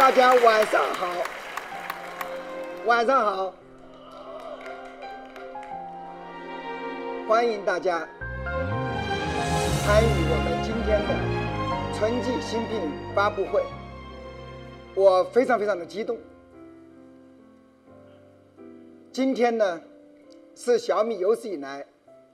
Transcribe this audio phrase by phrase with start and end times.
[0.00, 1.14] 大家晚上好，
[2.86, 3.54] 晚上好，
[7.28, 8.08] 欢迎大家
[9.84, 13.62] 参与我们今天的春季新品发布会，
[14.94, 16.16] 我非常非常的激动。
[19.12, 19.82] 今天呢，
[20.54, 21.84] 是小米有史以来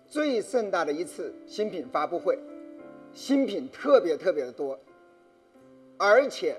[0.06, 2.38] 最盛大的一次新品发布会，
[3.12, 4.78] 新品特别特别的多，
[5.98, 6.54] 而且。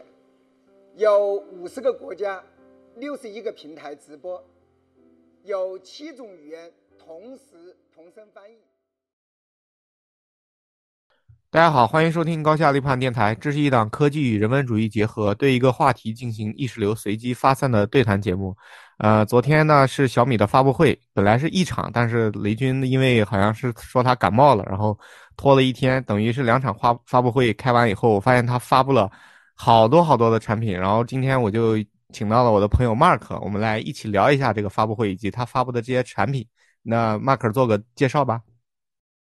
[0.97, 2.41] 有五十个国家，
[2.95, 4.43] 六十一个平台直播，
[5.43, 8.55] 有七种语言同时同声翻译。
[11.51, 13.35] 大家好，欢迎收听高下立判电台。
[13.35, 18.57] 这是一档科技与人文主义结合，对一个话题进行意识流随机发散的对谈节目。
[18.97, 24.97] 呃，昨天呢是小米的发布会，本来是一场，但是雷军因为好像是说他感冒了，然后
[25.35, 29.11] 拖了一天，等于是两场发发布会开完以后，我发现他发布了。
[29.59, 31.73] 好多好多的产品，然后今天我就
[32.13, 36.45] 请到了我的朋友 Mark，我们来一起聊一下这个发布会以及他发布的这些产品。
[36.83, 38.39] 那 Mark 做个介绍吧。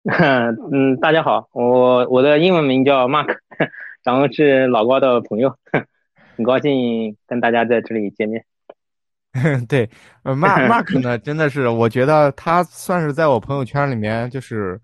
[0.03, 3.33] 嗯，大家好，我我的英文名叫 Mark，
[4.03, 5.55] 然后是老高的朋友，
[6.35, 8.43] 很高兴跟大家在这里见面。
[9.69, 9.89] 对
[10.23, 14.79] ，Mark Mark 呢，真的是我觉得他算是在我朋友圈里面就是。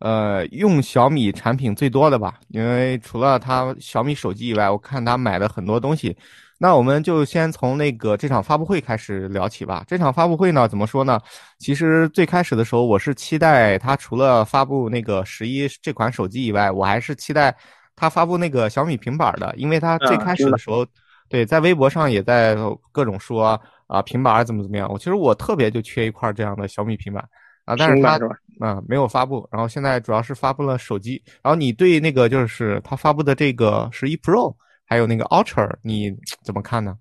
[0.00, 6.16] 呃，用小米产品最多的吧，因为除了他小米手机以外，我看他买的很多东西。
[6.62, 9.82] 那我们就先从那个这场发布会开始聊起吧。
[9.86, 11.18] 这场发布会呢，怎么说呢？
[11.58, 17.54] 其实最开始的时候，我是期待他除了发布那个十一这款手机以外，我还是期待
[17.96, 20.86] 他发布那个小米平板的，因为他最开始的时候，
[21.30, 22.54] 对，在微博上也在
[22.92, 24.86] 各种说啊平板怎么怎么样。
[24.90, 27.22] 我其实我特别就缺一块这样的小米平板。
[27.66, 28.18] 啊，但是他
[28.60, 31.20] 啊没有发布，然后现在主要是发布了手机。
[31.42, 34.54] 然后你对那个就是它发布的这个十一 Pro，
[34.86, 36.96] 还有那个 Ultra，你 怎么看呢？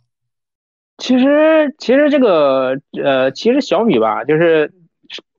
[0.98, 4.72] 其实其实这个呃，其实小米吧，就是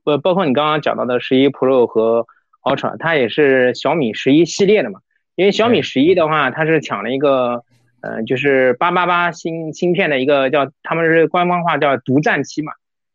[0.05, 2.25] 呃，包括你刚刚讲到的十一 Pro 和
[2.63, 4.99] Ultra，它也是小米十一系列的嘛。
[5.35, 7.63] 因为小米十一的话，它是抢了一个
[8.01, 12.73] 呃，就是八八八芯芯片的一个叫他们是官方话叫独占期嘛。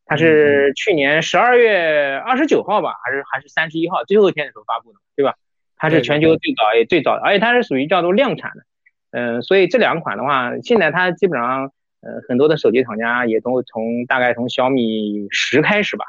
[0.08, 5.34] 它是去年十二月二十九号吧，还是还是三十一号最后一天的时候发布的，对吧？
[5.76, 8.62] 它是全球最早也最早的，而且它是属于叫做量产的，
[9.10, 11.72] 嗯，所以这两款的话，现在它基本上，
[12.02, 16.04] 呃，很多的手机厂家也都从大概从小米十开始吧，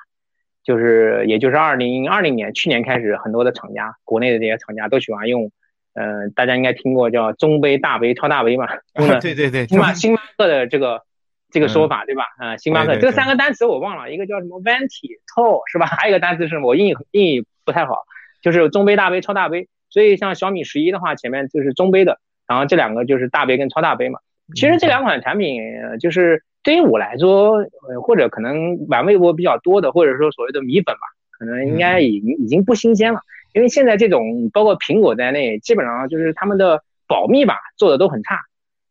[0.63, 5.51] 就是也就是二零二零年去年开始，很多的厂家，国内的这些厂家都喜欢用，
[5.95, 11.01] 嗯，大家应该听过叫中杯、大杯、超大杯嘛，对对 对，星巴星巴克的这个。
[11.49, 12.23] 这个说法对吧？
[12.39, 15.85] 啊，星巴克这三个单词我忘了，一个叫什么 Venti Tall 是吧？
[15.97, 16.67] 还有一个单词是什么？
[16.67, 17.95] 我英语英语不太好，
[18.41, 19.67] 就是中杯、大杯、超大杯。
[19.89, 24.19] 所以像小米十一的话，前面就是中杯的，然后这两个就是大杯跟超大杯嘛。
[24.53, 25.61] 其实这两款产品
[25.99, 27.55] 就是对于我来说，
[27.89, 31.01] 呃或者可能玩微博比较多的，或者说所谓的米粉吧，
[31.39, 33.21] 可能应该已经已经不新鲜了。
[33.53, 38.41] 因为现在这种包括苹果在内，基本上就是他们的保密吧做的都很差。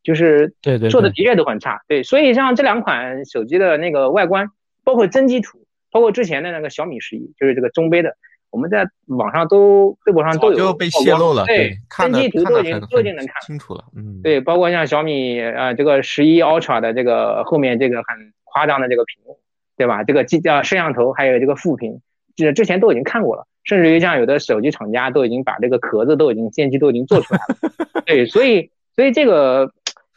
[0.07, 4.47] 就是对对做的的确都很差，对，所以像这两款手机的那个外观，
[4.85, 5.59] 包括真机图，
[5.91, 8.15] 包括之前的那个小米十一，就是这个中杯的，
[8.49, 19.37] 我们在网上都微博上都有被泄露了，对，真机图都已经都已经能看清楚了，嗯，对，包括像小米呃这个十一 Ultra 的这个后面这个很夸张的这个屏幕，
[19.75, 20.05] 对吧？
[20.05, 21.99] 这个机叫摄像头还有这个副屏，
[22.37, 29.69] 这之前都已经看过了，甚至于像有的手机厂家都已经把这个壳子都已经电机都已经做出来了， 对，所以所以这个。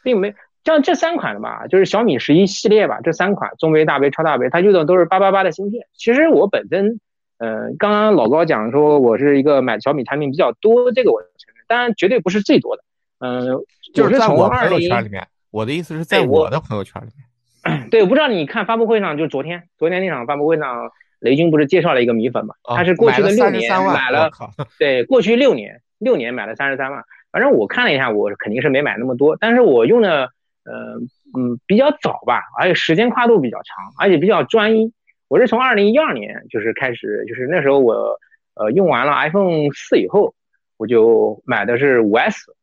[0.03, 5.85] 并没像这三款的吧，就是小米十一系列吧，这三款中杯、大杯、超大杯，它用的都是八八八的芯片。
[5.93, 6.99] 其实我本身，
[7.39, 12.83] 呃，刚刚老高讲说我是一个买小米产品比较多，这个我承认，当然绝对不是最多的。
[13.19, 13.47] 嗯，
[13.93, 17.89] 就是在我朋友圈里面，我的意思是在我的朋友圈里面。
[17.91, 22.55] 对，我不知道你看发布会上，就昨天昨天那场发布会上，雷军不是介绍了一个米粉嘛？
[22.63, 24.31] 他是过去的六年买了，
[24.79, 27.03] 对，过去六年六年买了三十三万。
[27.31, 30.31] 反正我看了一下，我肯定是没买那么多，但是我用的，
[30.65, 30.97] 呃，
[31.37, 34.91] 嗯，比较早吧，而且时间跨度比较长，而且比较专一。
[35.29, 38.19] 我是从二零一二年就是开始，就是那时候我，
[38.55, 40.35] 呃，用完了 iPhone 四以后，
[40.75, 42.53] 我就买的是五 S，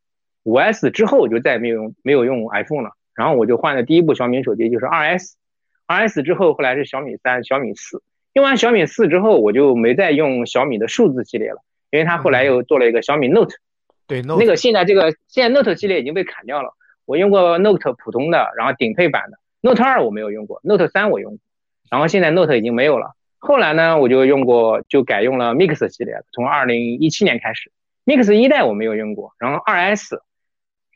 [0.43, 5.37] 五 S 之后我就再也没有用没有用 iPhone 了，然后我就换的第一部小米手机就是二 S，
[5.87, 8.03] 二 S 之后后来是小米三、小米四，
[8.35, 13.55] 用完小米四之后我就没再用小米的数字系列了，因为它后来又做了一个小米 Note。
[14.09, 16.75] 对，那个现在这个现在 Note 系列已经被砍掉了。
[17.05, 21.41] 我用过 Note 普通的，然后顶配版的 Note 二我没有用过，Note 三我用过，
[21.91, 23.13] 然后现在 Note 已经没有了。
[23.39, 26.23] 后来呢，我就用过，就改用了 Mix 系列。
[26.33, 27.71] 从二零一七年开始
[28.05, 30.21] ，Mix 一代我没有用过，然后二 S，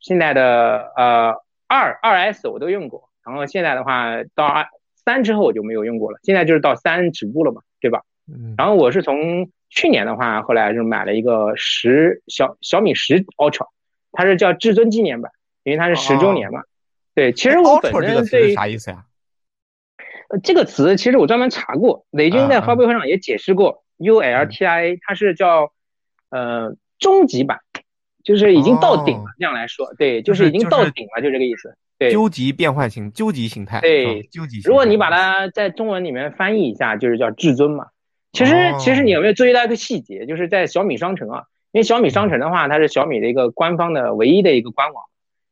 [0.00, 1.36] 现在的呃
[1.68, 4.66] 二二 S 我都用过，然后现在的话到二
[5.04, 8.02] 三之后我就没有用过了，现在就是到三止步了嘛，对吧？
[8.32, 13.66] 嗯，然后我是从去年的话，后来就买了一个十小小米十 Ultra，
[14.12, 15.30] 它是叫至尊纪念版，
[15.64, 16.62] 因为它是十周年嘛。
[17.14, 19.04] 对，其实我本 Ultra 身对是啥意思呀？
[20.28, 25.72] 呃这个词其实我专门查过，雷军在发布会上也解释过，ULTIA 它是叫
[26.30, 27.58] 呃终极版，
[28.24, 29.26] 就是已经到顶了哦。
[29.38, 31.76] 这样来说，对，就就是是已经到顶了，就这个意思。
[31.98, 33.80] 对，究极变换型，究极形态。
[33.80, 34.62] 对究极。
[34.64, 37.88] 如果你把它在中文里面翻译一下，就是叫至尊嘛。
[38.32, 38.76] 其实哦。
[38.78, 45.04] 其实你有没有注意到一个细节，就是在小米商城啊，因为小米商城的话，它是小米的一个官方的唯一的一个官网。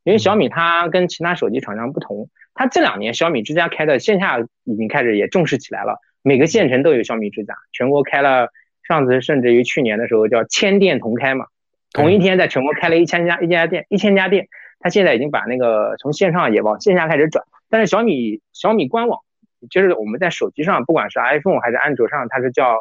[0.02, 8.48] 因为小米它跟其他手机厂商不同，它这两年小米之家开的线下已经开始也重视起来了，每个县城都有小米之家，全国开了，
[8.88, 11.48] 上次甚至于去年的时候叫千店同开嘛，
[11.92, 14.48] 同一天在全国开了一千家一家店，一千家店，
[14.80, 19.20] 它现在已经把那个从线上也往线下开始转，但是小米小米官网
[19.68, 22.78] 就是我们在手机上，不管是 iPhone 还是安卓上，它是叫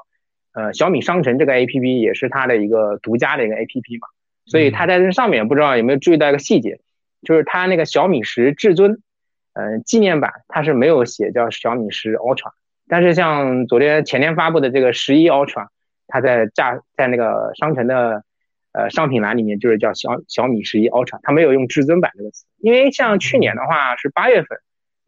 [0.54, 4.08] 呃小米商城这个 APP 也是它的一个独家的一个 APP 嘛，
[4.46, 6.80] 所以它在这上面不知道有没有注意到一个细节，
[7.22, 9.02] 就是它那个小米十至尊，
[9.54, 12.52] 呃纪念版它是没有写叫小米十 Ultra，
[12.88, 15.68] 但是像昨天前天发布的这个十一 Ultra，
[16.08, 18.24] 它在价在那个商城的
[18.72, 24.58] 呃商品栏里面就是叫小小米十一 Ultra，它没有用至尊版这个词，因为像去年的话是八月份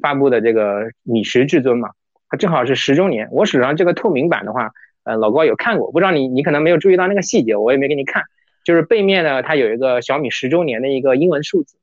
[0.01, 1.91] 发布的这个米十至尊嘛，
[2.29, 3.29] 它正好是十周年。
[3.31, 4.71] 我手上这个透明版的话，
[5.03, 8.23] 呃，老高有看过，不知道你你可能没有注意到那个细节，我也没给你看。
[8.63, 11.77] 就是背面呢，它有一个小米十周年的一个英文数字，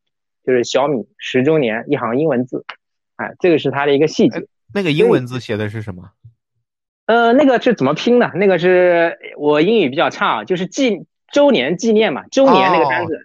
[0.44, 2.64] 就是小米十周年一行英文字，
[3.16, 4.46] 哎，这个是它的一个细节。
[4.72, 6.10] 那个英文字写的是什么？
[7.06, 8.30] 呃，那个是怎么拼的？
[8.34, 13.18] 那个是我英语比较差，啊，就是纪周年纪念嘛，周年那个单子。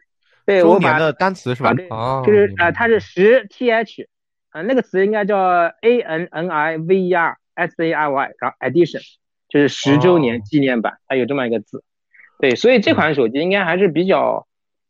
[0.46, 2.24] 对，我把周年的单词是吧啊？
[2.25, 4.07] 就是啊呃，它是十 th，
[4.54, 9.02] 呃，那个词应该叫 a n n i v e r s a i y，然后 edition，
[9.50, 11.84] 就是十周哦年纪念版，它有这么一个字。
[12.40, 14.46] 对，所以这款手机应该还是比较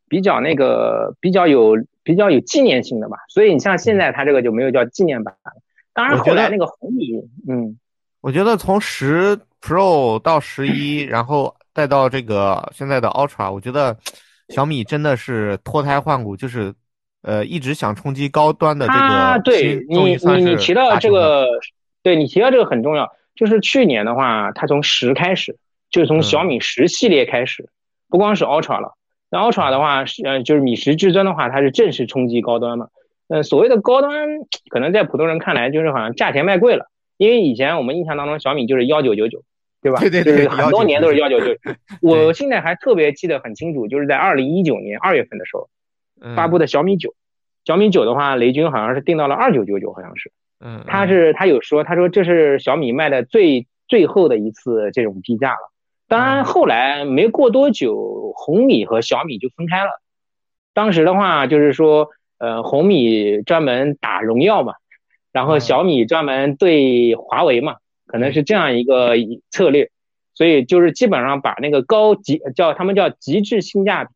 [0.09, 3.17] 比较那个比较有比较有纪念性的吧。
[3.29, 5.53] 所以你像现在它这个就没有叫纪念版了。
[5.93, 7.13] 当然后来那个红米，
[7.47, 7.77] 嗯，
[8.21, 13.95] 我觉得从十 Pro 到十一，然后再到这个现在的 Ultra，我觉得
[14.49, 16.73] 小米真的是脱胎换骨，就是
[17.23, 21.47] 呃一直想冲击高端的这个心，对你你你提到这个，
[22.03, 25.57] 对你提到这个很重要，就是去年的话，它从十开始，
[25.89, 27.69] 就是从嗯小米十系列开始，
[28.09, 28.93] 不光是 Ultra 了，
[29.31, 32.87] 那 Ultra 的话是呃就是米十至尊的话，它是正式冲击高端嘛。
[33.29, 34.27] 呃，所谓的高端，
[34.69, 36.87] 可能在普通人看来就是好像价钱卖贵了，
[37.17, 39.41] 因为以前我们印象当中小米就是幺九九九，
[39.81, 39.99] 对吧？
[40.01, 41.71] 对对对很多年都是幺九1999九。
[42.03, 45.69] 我现在还特别记得很清楚，就是在二零一九年二月份的时候嗯
[46.35, 47.13] 发布的小米九，
[47.65, 50.31] 小米九的话，雷军好像是定到了二九九九，好像是。
[50.59, 55.71] 嗯，他嗯是他有说，他说这是小米卖的最最后的一次这种低价了。
[56.07, 60.01] 当然嗯后来没过多久，红米和小米就分开了。
[60.73, 64.73] 当时的话就是说，呃，红米专门打荣耀嘛，
[65.31, 67.75] 然后嗯小米专门对华为嘛，
[68.07, 69.15] 可能是这样一个
[69.51, 69.89] 策略。
[70.35, 74.09] 所以就是基本上把那个高极叫他们叫极致性价比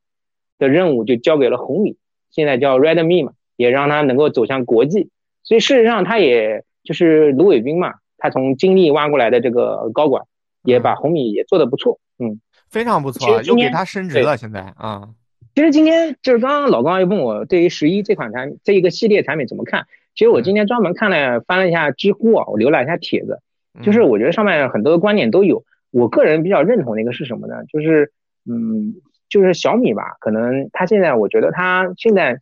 [0.57, 1.97] 的任务就交给了红米，
[2.31, 5.09] 现在叫 Redmi 嘛，也让它能够走向国际。
[5.43, 10.25] 所以事实上，他也就是卢伟斌嘛，他从金立挖过来的这个高管，
[10.63, 11.99] 也把红米也做得不错。
[12.19, 15.09] 嗯，非常不错，又给他升职了，现在啊，
[15.55, 19.85] 其实今天就是刚刚老高又问我对于十一这款产这一个系列产品怎么看，
[20.15, 23.39] 其实我今天专门看了翻了一下知乎啊，我浏览一下帖子，
[23.83, 25.63] 就是嗯我觉得上面很多的观点都有。
[25.91, 27.63] 我个人比较认同的一个是什么呢？
[27.71, 28.11] 就是
[28.45, 28.95] 嗯，
[29.29, 32.37] 就是小米吧，可能它现在我觉得它现在，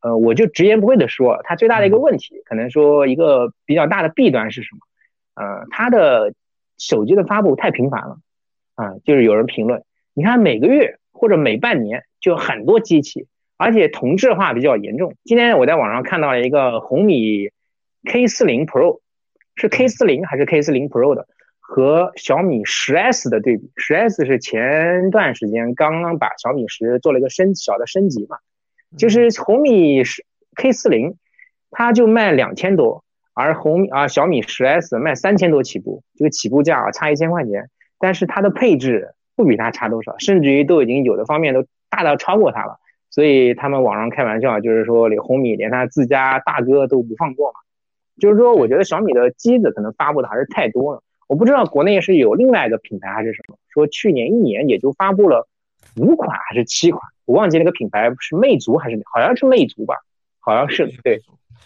[0.00, 4.80] 呃，我就直言不讳的说，它最大的一个问题，可能说一个比较大的弊端是什么？
[5.42, 6.34] 呃，它的
[6.78, 8.18] 手机的发布太频繁了
[8.74, 13.26] 啊，就是有人评论，你看每个月或者每半年就很多机器，
[13.56, 15.14] 而且同质化比较严重。
[15.24, 17.50] 今天我在网上看到了一个红米
[18.04, 19.00] K 四零 Pro，
[19.54, 21.26] 是 K 四零还是 K 四零 Pro 的？
[21.66, 28.36] 和小米十 S 的对比，十 S 是前段时间刚刚把小米十做了一个升小的升级嘛，
[28.98, 31.16] 就是红米十 K 四零，
[31.70, 33.02] 它就卖两千多，
[33.32, 42.78] 而红米啊小米十 S 卖三千多起步，这个起步价啊差一千块钱，但是它的配置不比它差多少，甚至于都已经有的方面都大到超过它了，
[43.08, 47.58] 所以他们网上开玩笑就是说红米连他自家大哥都不放过嘛，
[48.20, 51.02] 就是说我觉得小米的机子可能发布的还是太多了。
[51.28, 55.48] 我不知道国内是有另外一个品牌还是什么，说去年一年也就发布了
[55.96, 59.94] 五款还是七款，我忘记那个品牌是魅族还是好像是魅族吧，
[60.40, 61.20] 好像是对。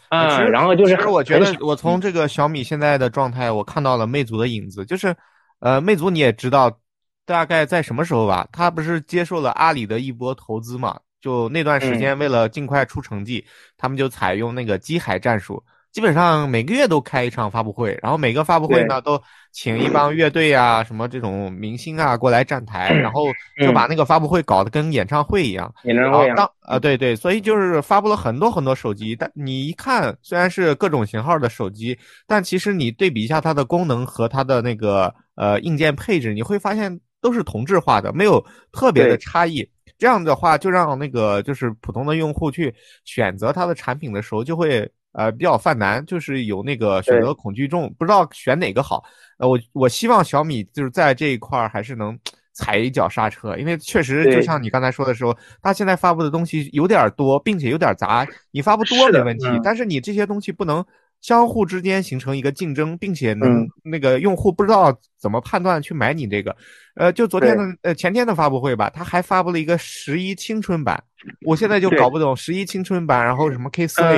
[0.08, 5.14] 啊，嗯，然后就是，其实我觉得我从这个小米现在的状态，我看到了魅族的影子，就是，
[5.60, 6.80] 呃，魅族你也知道，
[7.26, 8.48] 大概在什么时候吧？
[8.50, 10.98] 他不是接受了阿里的一波投资嘛？
[11.20, 13.44] 就那段时间，为了尽快出成绩，
[13.76, 15.62] 他们就采用那个机海战术。
[15.98, 23.24] 基本上每个月都开一场发布会，然后每个发布会呢都请一帮乐队啊、什么这种明星啊过来站台，然后
[23.60, 25.74] 就把那个发布会搞得跟演唱会一样。
[25.82, 38.40] 演唱会当啊，对对，所以就是发布了很多很多手机，但你一看虽然是各种型号的手机，但其实你对比一下它的功能和它的那个呃硬件配置，你会发现都是同质化的，没有
[38.70, 39.68] 特别的差异。
[39.98, 42.72] 这样的话就让那个就是普通的用户去
[43.04, 44.88] 选择它的产品的时候就会。
[45.12, 49.02] 呃，比较犯难，就是有那个选择恐惧症，不知道选哪个好。
[49.38, 52.18] 呃，我我希望小米就是在这一块儿还是能
[52.52, 58.26] 踩一脚刹车，因为确实就像你刚才说的时候，它现在发布的东西有点多，并且有点杂。
[58.50, 60.84] 你发布多没问题，但是你这些东西不能。
[61.20, 66.56] 相互之间形成一个竞争，并且能那个用户不知道怎么判断去买你这个，
[66.94, 71.02] 呃，就昨天的呃前天的发布会吧，他还发布了一个十一青春版，
[71.44, 74.10] 我现在就搞不懂十一青春版，然后什么 K 四零，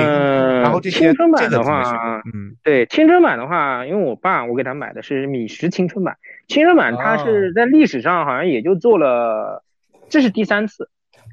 [0.61, 6.15] 然后这些青春版的话，嗯，对青春版的话，因为我爸我给他买的是米十青春版，
[6.47, 9.63] 青春版它是在历史上好像也就做了，
[10.07, 10.89] 这是第三次。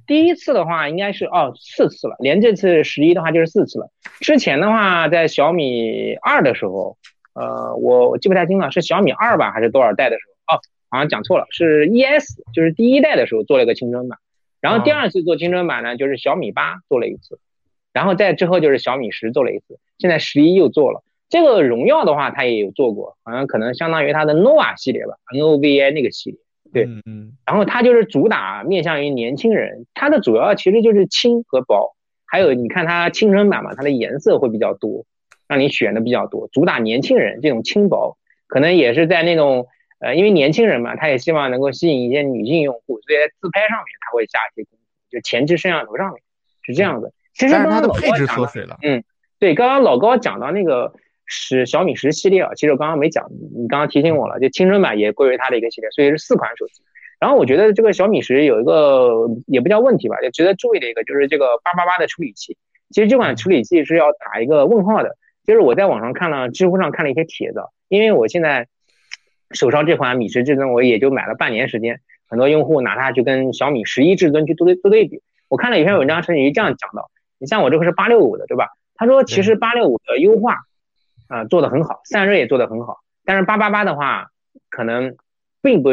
[0.09, 3.91] 第一次的话应该是哦四次了，连这次十一的话就是四次了。
[4.21, 6.97] 之前的话在小米二的时候，
[7.35, 10.57] 呃，我我记不太清了，是小米二吧还是多少代的时候？
[10.57, 10.61] 哦，
[10.91, 12.25] 好像讲错了，是 ES，
[12.55, 14.19] 就是第一代的时候做了一个青春版。
[14.61, 17.38] 然后第二次做青春版呢，就是小米八做了一次，
[17.93, 21.05] 然后再之后就是小米十做了一次，现在十一又做了。
[21.29, 26.41] 这个荣耀的话，它也有做过，好像可能相当于它的 nova 系列吧，nova 那个系列。
[26.73, 31.95] 对，嗯，然后它就是主打面向于年轻人，它的主要其实就是轻和薄，
[32.27, 35.07] 还有你看它青春版嘛，它的颜色会比较多，
[35.47, 39.67] 让你选的比较多，主打年轻人这种轻薄，可能也是在那种
[40.01, 46.23] 呃，因为年轻人嘛，他也希望能够吸引一些女性用户，所以在自拍上面他会加一些功夫，就前置摄像头上面
[46.63, 47.13] 是这样的。
[47.35, 49.03] 其实它的配置缩水了，嗯，
[49.39, 50.93] 对，刚刚老高讲到那个。
[51.29, 56.83] 十小米十系列啊，其实我刚刚没讲，你刚刚提醒我了，就青春版也归为它的一个系列，所以是四款手机。
[57.21, 62.57] 然后我觉得这个小米十有一个也不叫问题吧，就值得注意的一个就是这个八八八的处理器。
[62.91, 65.17] 其实这款处理器是要打一个问号的。
[65.45, 68.69] 就是我在网上看了，知乎上看了一些帖子，因为我现在
[69.51, 75.21] 手上这款米十至尊我也就买了半年时间，很多用户拿它去跟小米十一至尊去做对做对比。
[75.49, 77.03] 我看了一篇文章，是于这样讲的：
[77.39, 78.69] 你像我这个是八六五的，对吧？
[78.95, 80.57] 他说其实八六五的优化。
[81.29, 84.31] 啊，做的很好，散热也做的很好，但是八八八的话，
[84.71, 85.17] 可能
[85.63, 85.91] 并不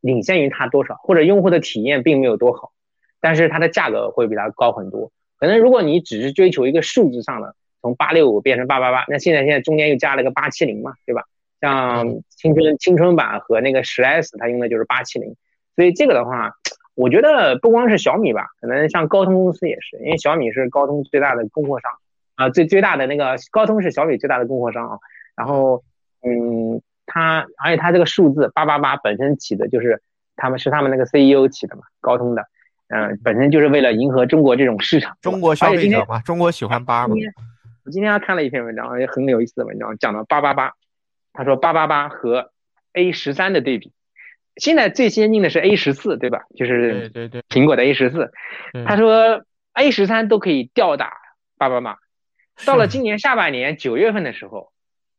[0.00, 2.72] 领先于它多少，或者用户的体验并没有多好，
[3.20, 5.12] 但是它的价格会比它高很多。
[5.38, 11.22] 可能如果你只是追求一个数字上的，从八六五变成八八八，那现在现在中间又加了个八七零嘛，对吧？
[11.60, 15.36] 像青春青春版和那个十 S，它用的就是八七零，
[15.76, 16.52] 所以这个的话，
[16.94, 21.90] 我觉得不光是小米吧，可能像高通公司也是，因为小米是高通最大的供货商。
[22.38, 24.98] 啊，最最大的那个高通是小米最大的供货商啊，
[25.36, 25.82] 然后，
[26.22, 30.00] 嗯，它而且它这个数字八八八本身起的就是
[30.36, 32.44] 他们是他们那个 CEO 起的嘛，高通的，
[32.90, 37.16] 嗯，本身就是为了迎合中国这种市场，中国消费者嘛，中国喜欢八嘛。
[37.84, 40.74] 我今天还看了一篇文章，也很有意思的文章，讲了八八八，
[41.32, 42.52] 他说八八八和
[42.92, 43.92] A 十三的对比，
[44.54, 46.42] 现在最先进的是 A 十四，对吧？
[46.54, 48.30] 就是对对对，苹果的 A 十四，
[48.86, 49.42] 他说
[49.72, 51.14] A 十三都可以吊打
[51.56, 51.98] 八八八。
[52.66, 54.72] 到了今年下半年九月份的时候，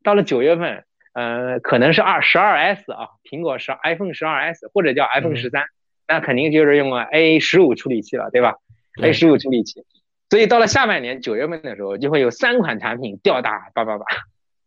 [0.04, 5.64] 到了九月份，呃，可能是二十二 S 啊，苹果十 iPhone 十二 S 或者叫 iPhone 十三，
[6.08, 8.56] 那肯定就是用了 A 十五处理器了，对吧
[9.02, 9.84] ？A 十五处理器，
[10.30, 14.06] 所以到了下半年九月份的时候，就会有三款产品吊打八八八，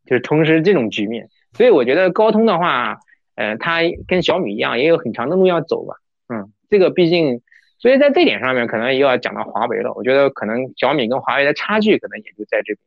[0.07, 1.29] 就是同时这种局面。
[1.52, 2.99] 所以我觉得高通的话，
[3.37, 5.95] 呃，它跟小米一样，也有很长的路要走吧。
[6.29, 7.43] 嗯，这个毕竟。
[7.83, 9.93] 所以在这点上面，可能又要讲到华为了。
[9.95, 12.79] 我觉得可能小米跟华为的差距可能也就在这边。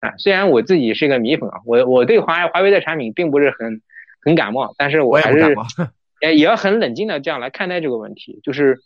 [0.00, 3.80] 啊，虽然我自己是一个米粉啊，我我对华华为的产品并不是很
[4.20, 5.56] 很感冒，但是我还是
[6.20, 8.38] 也也要很冷静的这样来看待这个问题。
[8.42, 8.80] 就是，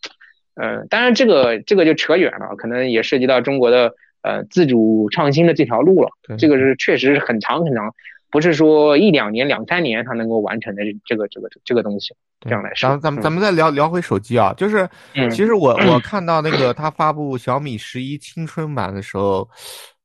[0.54, 6.10] 呃，当然这个这个就扯远了，可能也涉及到中国的呃自主创新的这条路了。
[6.38, 7.92] 这个是确实是很长很长。
[8.30, 12.88] 不是说一两年、两三年它能够完成的这个、这个、这个东西，这样来说。
[12.88, 14.88] 然后咱们咱们再聊聊回手机啊，就是
[15.30, 19.48] 其实我我看到那个他发布小米十一青春版的时候，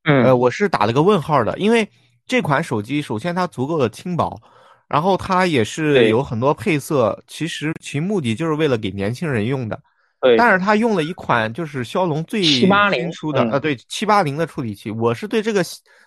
[0.04, 1.88] 呃，我是打了个问号的，因为
[2.26, 4.40] 这款手机首先它足够的轻薄，
[4.88, 9.78] 然后它也是有很多配色，其实其目的就是为了给年轻人用的。
[10.24, 14.90] 对，但是它用了一款就是骁龙最780新出的，嗯呃，对，七八零的处理器。
[14.90, 15.62] 我是对这个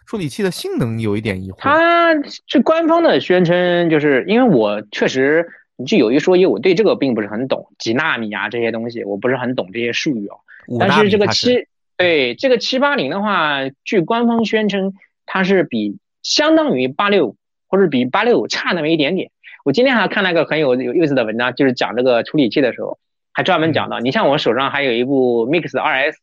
[0.07, 1.57] 处理器的性能有一点疑惑。
[1.59, 2.15] 它
[2.47, 5.47] 是官方的宣称，就是因为我确实，
[5.77, 10.39] 你就有一说一，我对这个并不是很懂，几纳米啊这些东西，我不是很懂这些术语哦。
[10.81, 11.67] 但是这个七，
[11.99, 14.95] 对这个七八零的话，据官方宣称，
[15.27, 17.37] 它是比相当于八六
[17.69, 19.31] 或者比八六差那么一点点。
[19.63, 22.99] 我今天还看了一个很有有意思的文章，就是讲这个处理器的时候，
[23.37, 26.15] 还专门嗯讲到，你像我手上还有一部 Mix 2S，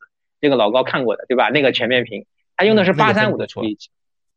[0.41, 1.49] 这个老高看过的对吧？
[1.49, 2.25] 那个全面屏，
[2.57, 3.91] 它用的是八三五的处理器，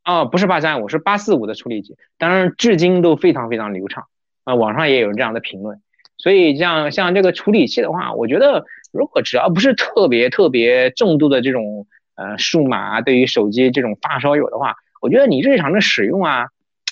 [0.04, 4.04] 哦、不是八三五，是八四五的处理器，当然至今都非常非常流畅
[4.45, 5.80] 啊、网上也有这样的评论。
[6.18, 16.49] 所以像像这个处理器的话，我觉得如果只要不是特别特别重度的这种呃数码啊，对于手机这种发烧友的话，我觉得你日常的使用啊，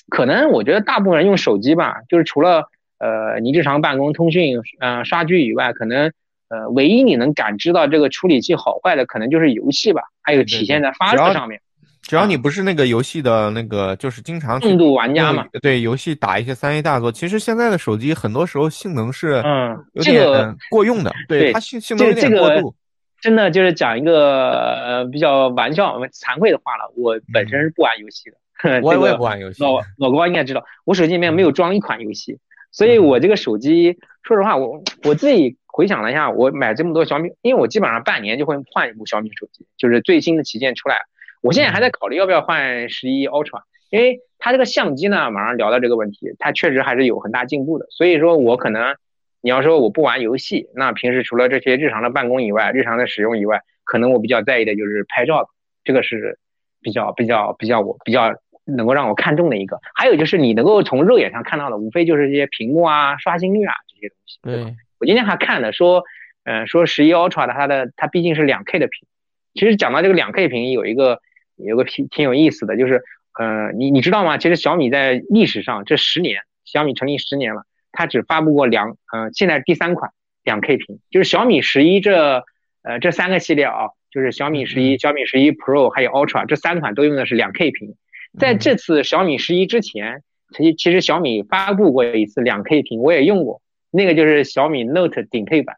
[0.09, 6.13] 可能我觉得大部分人用手机吧，就是除了呃你日常办公、通讯、呃刷剧以外，可能
[6.49, 11.61] 呃唯一你能感知到这个处理器好坏的，可能就是游戏吧，还有体现在发热上面。
[12.03, 22.75] 只要你不是那个游戏的那个，就是经常去重度玩家嘛，对游戏打一些三 A 大作，其实现在的手机很多时候性能是嗯有点这个过用的，对对它性性能有点过度。
[23.23, 28.37] 真的就是讲一个呃比较玩笑、惭愧的话了，我本身是不玩游戏的。
[28.83, 32.39] 我也不玩游戏，老老高应该知道，我手机里面没有装一款游戏，
[32.75, 40.97] 所以我这个手机，说实话，我我自己回想了一下，我买这么多小米，因为我基本上半年就会换一部小米手机，就是最新的旗舰出来，
[41.41, 48.97] 我现在还在考虑要不要换十一 Ultra，因为它这个相机呢，马上聊到这个问题，它确实还是有很大进步的，所以说我可能
[49.41, 55.49] 你要说我不玩游戏，那平时除了这些日常的办公以外，日常的使用以外，可能我比较在意的就是拍照，
[55.85, 56.41] 这个是
[56.83, 58.35] 比较比较比较我比较
[58.65, 59.81] 能够让我看中的一个。
[59.95, 64.39] 还有就是你能够从肉眼上看到的，无非就是这些屏幕啊、刷新率啊这些东西。
[64.43, 66.03] 吧对，我今天还看了说，
[66.45, 69.07] 呃、说十一 Ultra 的它的它毕竟是两 K 的屏，
[69.55, 71.21] 其实讲到这个两 K 屏有一个
[71.57, 73.03] 有个挺挺有意思的，就是
[73.39, 74.39] 呃你你知道吗？
[74.39, 80.11] 其实小米在历史上这十年，小米成立十年了，它只发布过两呃现在第三款
[80.43, 82.45] 两 K 屏，就是小米十一这
[82.83, 87.95] 呃这三个系列啊，就是小米十一、小米十一 Pro 还有 Ultra 这三款都用的是两 K 屏。
[88.39, 90.23] 在这次小米十一之前，
[90.57, 95.77] 其实其实小米发布过一次两 K 屏，我也用过，那个就是小米 Note 顶配版，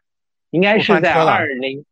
[0.49, 1.85] 应该是在二零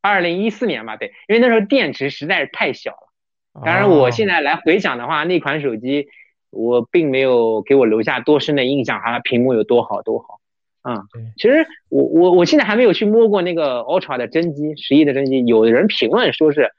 [0.00, 3.62] 二零一四年吧，对，因为那时候电池实在是太小了。
[3.64, 6.06] 当然，我现在在来回想的话，那款手机
[6.50, 10.40] 我并没有给我留下多深的印象，它屏幕有多好多好。
[10.84, 15.44] 嗯、对其实我我我现在还没有去摸过那个 Ultra 的真机，十一的真机。
[15.46, 16.72] 有人评论说是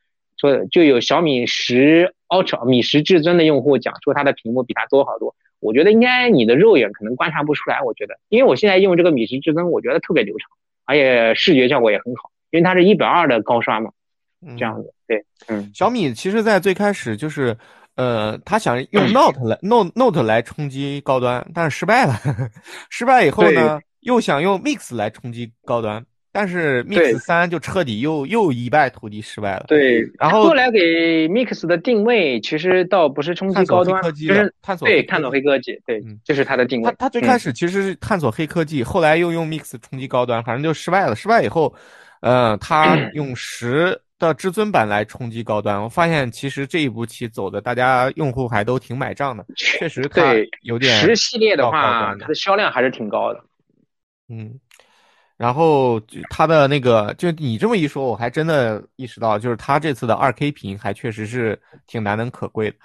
[0.52, 5.34] 说就有小米十 Ultra 米十至尊的用户讲说它的屏幕比它多好多。
[5.60, 10.50] 我觉得应该你的肉眼可能观察不出来，我觉得，因为我现在用这个米十至尊，我觉得特别流畅，
[10.84, 13.90] 而且视觉效果也很好，因为它是一百二的高刷嘛，
[14.58, 14.94] 这样子。
[15.08, 17.58] 对，嗯，小米其实，在最开始就是，
[17.96, 22.20] 呃，他想用 Note 来 Note Note 来冲击高端，但是失败了。
[22.92, 29.66] 失败以后呢，又想用 Mix 来冲击高端，但是 Mix 三就彻底又又一败涂地失败了。
[29.68, 30.02] 对。
[30.20, 36.90] 然后后来给 Mix 的定位其实倒不是冲击探索高端黑科，技就是探索对黑科技探索黑科技，对嗯，这是它的定位。
[36.90, 41.16] 他他最开嗯始其实是探索黑科技，后来又用 Mix 冲击高端，反正就失败了。
[41.16, 41.74] 失败以后，
[42.22, 45.82] 呃，他用十的至尊版来冲击高端。
[45.82, 49.46] 我发现其实这一步棋走的，大家用户还都挺买账的。
[49.56, 53.44] 确实，它对有点十系列的话，它的销量还是挺高的。
[54.30, 54.58] 嗯，
[55.44, 62.78] 然后就它的那个，就你这么一说，我还真的意识到，就是它这次的二 K 屏还确实是挺难能可贵的。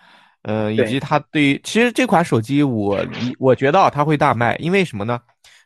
[0.42, 5.20] 呃，以及它对于其实这款手机我理我觉得啊它会大卖，因为什么呢？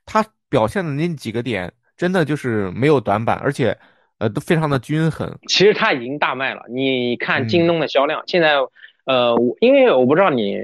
[0.04, 3.74] 它表现的那几个点真的就是没有短板，而且
[4.18, 5.34] 呃都非常的均衡。
[5.48, 6.62] 其实它已经大卖了。
[6.68, 8.56] 你看嗯京东的销量，现在，
[9.06, 10.58] 呃，我因为我不知道你，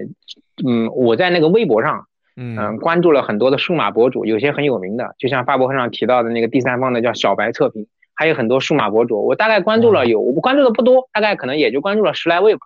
[0.66, 2.06] 嗯，我在那个微博上，
[2.40, 12.60] 嗯嗯，关注了很多的数码博主，有些很有名的，就像发布会上提到的那个第三方的叫小白测评，还有很多数码博主，我大概关注了有，我关注的不多，大概可能也就关注了十来位吧。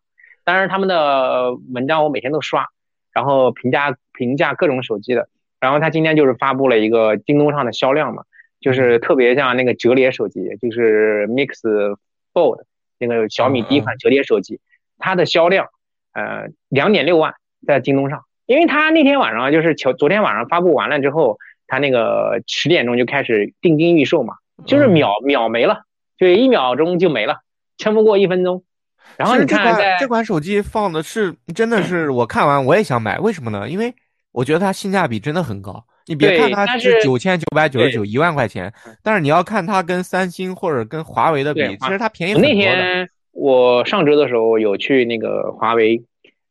[0.45, 2.67] 当然他们的文章我每天都刷，
[3.15, 5.29] 然后评价评价各种手机的。
[5.59, 8.25] 然后他今天就是发布了一个京东上的销量嘛，
[8.61, 11.97] 就是特别像那个折叠手机，就是 Mix
[12.35, 12.65] Fold
[12.99, 14.61] 那个小米第一款折叠手机，
[14.99, 15.69] 它的销量
[16.13, 17.35] 呃两点六万
[17.67, 24.35] 在京东上，因为他那天晚上就是昨昨天晚上发布完了之后，他那个十点钟就开始定金预售嘛，
[24.67, 25.83] 就是嗯秒秒没了，
[26.19, 27.37] 就一秒钟就没了，
[27.79, 28.63] 撑不过一分钟。
[29.17, 33.69] 然后你看这款手机放的是真的是我看完我也想买，为什么呢？
[33.69, 33.95] 因为
[34.33, 35.85] 我觉得它性价比真的很高。
[36.07, 46.03] 你别看它是九千九百九十九一万块钱，但是你要看它跟三星或者跟华为的比，其实它便宜很多那天我上周的时候有去那个华为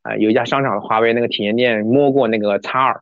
[0.02, 3.00] 啊，有一家商场的华为那个体验店摸过那个 X 二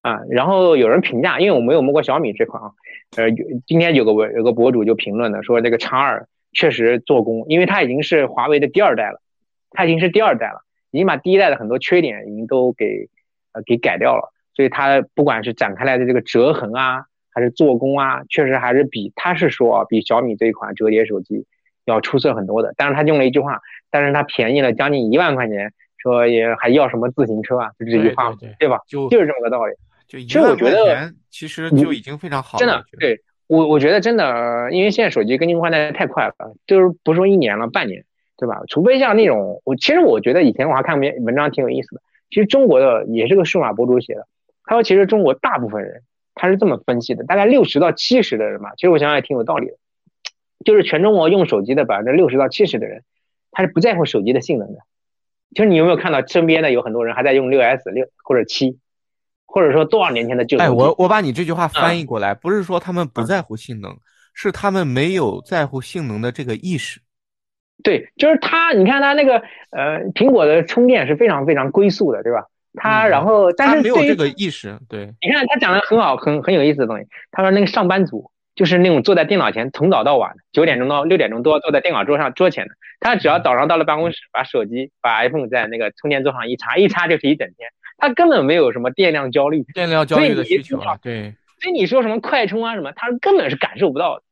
[0.00, 2.70] 啊，然后有人评价，因为我没有摸过小米这款啊，
[3.16, 3.30] 呃，
[3.66, 9.20] 今天有个有个博主就评论了，说这个 X 二确实做工，因为它已经是华为的第二代了，
[9.70, 13.08] 它已经是第二代了，已经把第一代的很多缺点已经都给
[13.52, 14.32] 呃给改掉了。
[14.54, 21.46] 所以它不管是展开来的这个折痕啊，还是做工啊，确实还是比他是说啊比小米这一款折叠手机
[21.86, 22.74] 要出色很多的。
[22.76, 25.72] 但是他用了一句话，但是它便宜了将近一万块钱，
[26.02, 28.78] 说也还要什么自行车啊，就这句话，对吧？
[28.88, 29.72] 就就是这么个道理。
[30.08, 32.60] 就其实我觉得，其实就已经非常好了。
[32.60, 36.34] 真的，对我我觉得真的，因为现在手机更新换代太快了，
[36.66, 38.04] 就是不说一年了，半年，
[38.36, 38.60] 对吧？
[38.68, 44.26] 除非像那种，我其实我觉得以前我还看过篇文章挺有意思的，其实中国的也是个数码博主写的。
[44.64, 46.02] 他说：“其实中国大部分人，
[46.34, 48.72] 他是这么分析的，大概六十到七十的人吧。
[48.76, 49.74] 其实我想想也挺有道理的，
[50.64, 53.02] 就是全中国用手机的百分之六十到七十的人，
[53.50, 54.78] 他是不在乎手机的性能的。
[55.54, 58.78] 就是你有没有看到身边的有很多人还在用六 S 六或者七，
[59.46, 60.58] 或者说多少年前的旧？
[60.58, 63.96] 哎，我我把你这句话翻译过来，不是说他们不在乎性能，
[64.34, 67.00] 是他们没有在乎性能的这个意识。
[67.82, 74.78] 对，就是他，你看他那个呃，苹果的充电是非常非常龟速的，对吧？”他然后，但是没有这个意识。
[74.88, 77.06] 对，你看他讲的很好，很很有意思的东西。
[77.30, 82.74] 他说那个上班族就是那种坐在电脑前从早到晚，九点钟到六点钟都要坐在电脑桌上桌前的。
[83.00, 87.68] 他只要早上到了办公室，把手机把 iPhone 在那个充电座上一插，一插就是一整天。
[87.98, 90.80] 他根本没有什么电量焦虑，电量焦虑的需求。
[91.02, 94.22] 对，所以你说什么快充啊什么，他根本是感受不到的。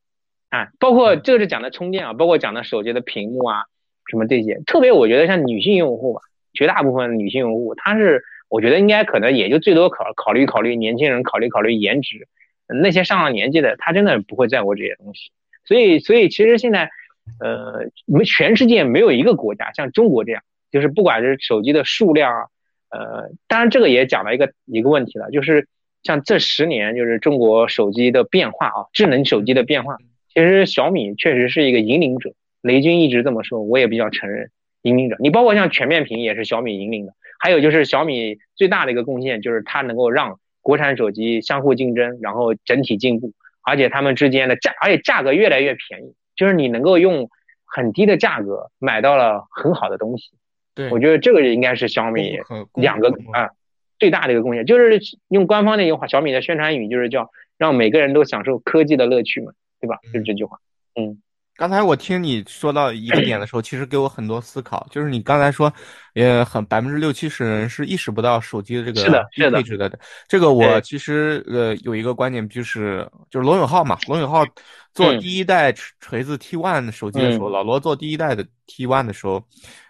[0.49, 3.63] 啊，包括这个是讲的充电啊，包括讲的手机的屏幕啊，
[4.09, 4.59] 什么这些。
[4.65, 6.21] 特别我觉得像女性用户吧。
[6.53, 12.27] 绝大部分女性用户，她是我觉得应该可能也就最多考考虑考虑年轻人，考虑考虑颜值，
[12.73, 15.31] 那些上了年纪的，他真的不会在乎这些东西。
[15.65, 16.89] 所以，所以其实现在，
[17.39, 22.47] 呃，们全世界没有一个国家像中国这样，就是不管是手机的数量啊，
[22.89, 25.67] 呃，当然这个也讲了一个一个问题了，就是
[26.03, 29.97] 像这十年，就是中国手机的变化啊，智能手机的变化，
[30.33, 32.31] 其实小米确实是一个引领者。
[32.61, 34.49] 雷军一直这么说，我也比较承认。
[34.83, 47.29] 引领者，你包括像全面屏也是小米引领的，还有就是小米最大的一个贡献就是它能够让国产手机相互竞争，然后整体进步，而且它们之间的价，而且价格越来越便宜，就是你能够用
[47.65, 50.31] 很低的价格买到了很好的东西。
[50.73, 52.39] 对，我觉得这个应该是小米
[52.75, 53.49] 两个啊
[53.99, 59.99] 最大的一个贡献，就是用官方的一句话，小米的宣传语就是叫让每个人都享受科技的乐趣嘛，对吧？
[60.13, 60.59] 就是这句话，
[60.95, 61.21] 嗯。
[61.61, 64.83] 刚才我听你说到一个点的时候，其实给我很多思考。
[64.89, 65.71] 就是你刚才说，
[66.15, 69.99] 也很百分之六七十人是意识不到手机的这个配置的。
[70.27, 74.43] 这个我其实呃有一个观点，就是就是罗永浩嘛，罗永浩
[74.95, 79.47] 做第一代锤子 T One 手机的时候，老罗做第一代的 T One 的时候，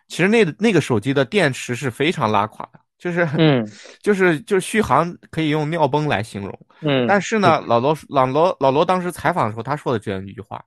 [0.09, 3.65] 其实那那个手机的电池是非常拉垮的，就是嗯，
[4.03, 6.59] 就是就是续航可以用尿崩来形容。
[6.81, 10.61] 嗯，但是呢，老罗老罗老罗当时采访的时候，他说的这样一句话。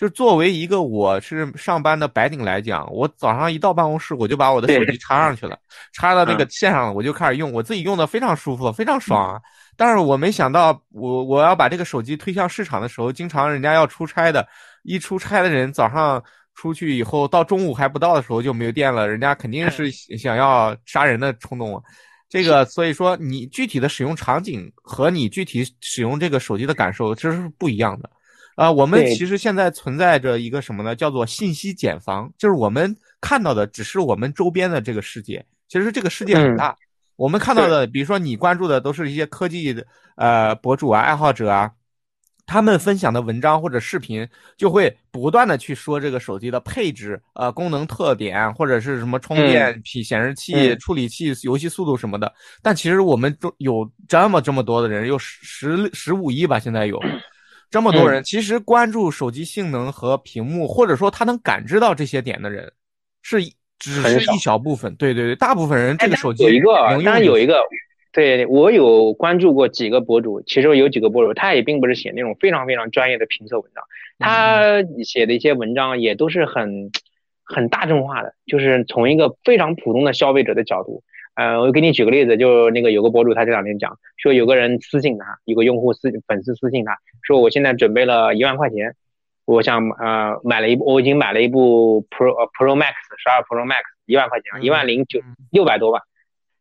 [0.00, 5.58] 就作为一个我是上班的白领来讲，我早上一到办公室，我就把我的手机插上去了，
[5.92, 9.38] 插到那个线上了，我就开始用，我自己用的非常舒服，非常爽。
[9.76, 14.48] 但是我没想到，我我要把这个手机推向市场的时候，经常人家要出差的，
[14.84, 21.78] 一出差的人早上出去以后，到中午还不到的时候就没有电了，人家肯定是想要杀人的冲动。
[22.26, 28.08] 这个所以说，你具体的使用场景和你具体使用这个手机的感受，其实是不一样的。
[28.56, 30.94] 啊，我们其实现在存在着一个什么呢？
[30.94, 36.76] 叫做信息茧房，就是我们看到的只是我们周边的这个世界，其实这个世界很大。
[37.16, 39.86] 我们看到的，比如说你关注的都是一些科技的
[40.16, 41.70] 呃博主啊、爱好者啊，
[42.44, 52.30] 他们分享的文章或者视频就会不断的去说这个手机的配置、呃功能特点或者是什么充电器、显示器、处理器、游戏速度什么的。
[52.62, 57.00] 但其实我们中有这么这么多的人，有十十十五亿吧，现在有。
[57.70, 62.72] 这么多人，其实关注手机性能和屏幕，或者说他能感知到这些点的人，
[63.22, 63.40] 是
[63.78, 64.92] 只是一小部分。
[64.96, 67.62] 对对对，大部分人这个手机有一个，当然有一个，
[68.12, 73.84] 对我有关注过几个博主，其中有几个博主，他也并不是写那种非常非常专业的评测文章，
[74.18, 76.90] 他写的一些文章也都是很
[77.44, 81.04] 很大众化的，就是从一个非常普通的消费者的角度。
[81.34, 88.94] 呃，我给你举个例子，就那个有个博主，他这两天讲说，有个人私信他，有个用户私粉丝私信他说，我现在准备了一万块钱，
[89.44, 96.00] 我想呃买了一部，我已经买了一部 Pro Pro Max 十二 Pro Max 一万块钱，一万零九六百多吧。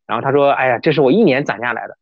[0.07, 1.95] 然后他说，哎呀，这是我一年攒下来的。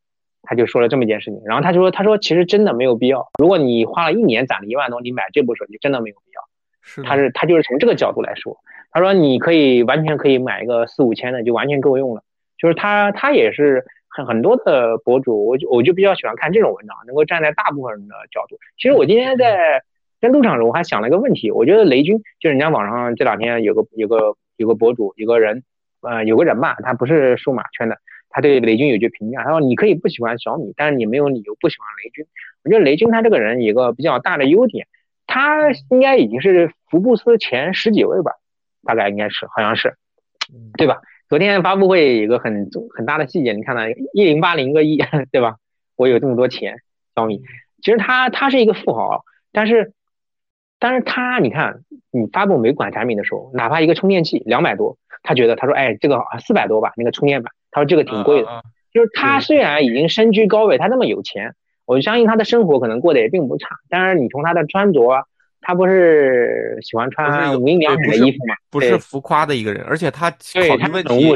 [0.50, 1.42] 他就说了这么一件事情。
[1.44, 3.28] 然后他就说，他说其实真的没有必要。
[3.38, 6.42] 如果你花了一年攒了一万多，你买这部手机真的没有必要。
[6.82, 8.58] 是他是他就是从这个角度来说，
[8.92, 12.24] 他说你可以完全可以买一个四五千的就完全够用了。
[12.58, 18.58] 就是他他也是很很多的博主，我就我就比较喜欢看这种文章，能够站在大部分人的角度。
[18.78, 19.84] 其实我今天在
[20.20, 25.64] 在路上的时候，我还想了一个问题，我觉得雷军就人家网上这两天有个有个有个博主有个人，
[26.02, 27.98] 呃有个人吧，他不是数码圈的，
[28.30, 32.26] 他对雷军有句评价，他说你可以不喜欢小米，但是你没有理由不喜欢雷军。
[32.64, 34.88] 我觉得雷军他这个人有个比较大的优点。
[35.30, 38.32] 他应该已经是福布斯前十几位吧，
[38.86, 39.98] 大概应该是，好像是，
[40.78, 41.02] 对吧？
[41.30, 43.82] 昨天发布会有个很很大的细节，你看到
[44.14, 44.98] 一零八零个亿，
[45.32, 45.58] 对吧？
[45.96, 46.78] 我有这么多钱，
[47.16, 47.42] 小米，
[47.82, 49.94] 其实他他是一个富豪，但是，
[50.80, 58.64] 但是他你看，你发布每款产品的时候，哪怕一个充电器两百多，他觉得他说，哎，这个四百多吧，那个充电板，他说这个挺贵的，
[58.94, 61.54] 就是他虽然已经身居高位，他那么有钱。
[61.86, 65.26] 我相信他的生活可能过得也并不差，但是你从他的穿着，
[65.68, 68.56] 他不是喜欢穿无印良品的衣服吗？
[68.70, 71.36] 不是浮夸的一个人，而且他考虑问题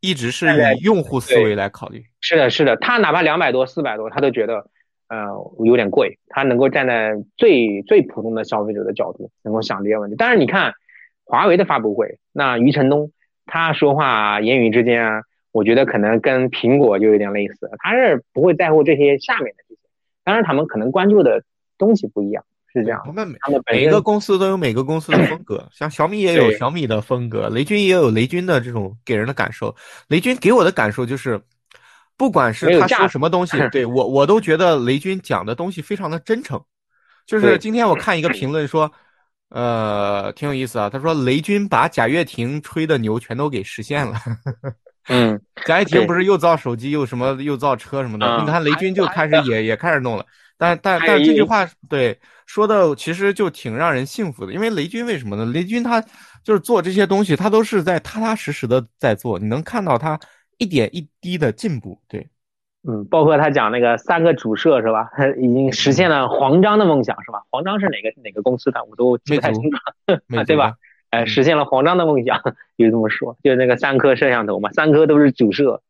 [0.00, 2.04] 一直是以用户思维来考虑。
[2.20, 4.66] 是的，是的，他哪怕两百多、四百多，他都觉得
[5.08, 5.28] 呃
[5.64, 6.18] 有点贵。
[6.28, 10.16] 他能够站在最最普通的消费者的角度，能够想这些问题。
[10.18, 10.74] 但是你看
[11.24, 13.12] 华为的发布会，那余承东
[13.46, 15.22] 他说话言语之间啊。
[15.52, 19.80] 我觉得可能跟苹果就有点类似，他是不会在乎这些下面的这些，
[20.22, 21.44] 当然他们可能关注的
[21.78, 22.44] 东西不一样，
[22.74, 23.00] 是这样。
[23.04, 23.34] 他们
[23.70, 29.74] 每个公司都有每个公司的风格，像小米也有小米的风格，雷军也有雷军的这种给人的感受。
[30.08, 31.40] 雷军给我的感受就是，
[32.16, 36.60] 不管是他说什么东西，对我我都觉得雷军讲的东西非常的真诚。
[37.26, 38.92] 就是今天我看一个评论说，
[39.48, 40.90] 呃，挺有意思啊。
[40.90, 44.20] 他说雷军把贾跃亭吹的牛全都给实现了。
[45.08, 48.40] 嗯， 贾跃亭不是又造手机又什么又造车什么的？
[48.40, 50.26] 你看雷军就开始也也开始弄了，
[50.58, 55.44] 但但但这句话对说的其实就挺让人幸福的，因为雷军为什么呢？
[55.46, 56.00] 雷军他
[56.42, 60.18] 就是做这些东西，他都是在踏踏实实的在做，你能看到他
[60.58, 61.98] 一点一滴的进步。
[62.08, 62.28] 对，
[62.86, 65.08] 嗯，包括他讲那个三个主摄是吧？
[65.16, 67.42] 他 已经实现了黄章的梦想是吧？
[67.50, 68.84] 黄章是哪个哪个公司的？
[68.84, 69.78] 我都记不太清楚，
[70.46, 70.74] 对吧？
[71.10, 72.40] 哎，实现了黄章的梦想，
[72.76, 75.80] 就这么说，就那个三颗摄像头嘛，三颗都是主摄，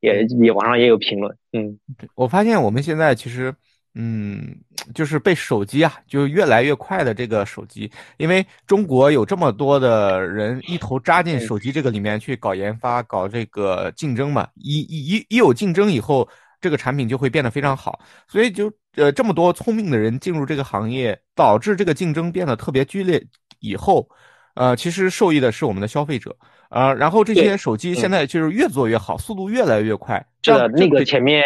[0.00, 1.36] 也也网上也有评论。
[1.52, 1.78] 嗯，
[2.14, 3.54] 我发现我们现在其实，
[3.94, 4.56] 嗯，
[4.94, 16.28] 就是被手机啊，就越来越快的这个手机，因为中国有这么多的人一头扎进手机这个里面去搞研发、搞这个竞争嘛，一一一有竞争以后，
[16.60, 23.22] 这个产品就会变得非常好，所以就呃这么多聪明的人进入这个行业，导致这个竞争变得特别剧烈
[23.60, 24.08] 以后。
[24.54, 26.36] 呃，其实受益的是我们的消费者，
[26.72, 30.24] 呃，然后这些手机现在就是越做越好，速度越来越快。
[30.40, 31.42] 这个那个前面，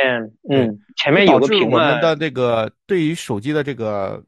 [0.48, 4.22] 嗯，前面有个评论，我们的这个对于手机的这个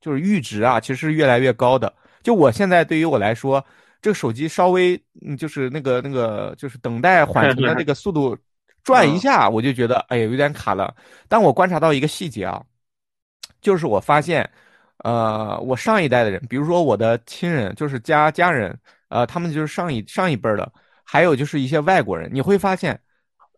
[0.00, 1.90] 就是阈值啊，其实是越来越高的。
[2.22, 3.64] 就我现在对于我来说，
[4.02, 8.36] 这个手机稍微嗯，就是那个那个就是等待缓 存的这个速度
[8.84, 10.94] 转一下，我就觉得哎呀有点卡了。
[11.28, 12.62] 但我观察到一个细节啊，
[13.62, 14.48] 就是我发现。
[15.04, 18.72] 呃，我上一代的人，比如说我的亲人，就是家家人，
[19.12, 20.72] 呃，他们就是上一上一辈的，
[21.04, 22.98] 还有就是一些外国人，你会发现，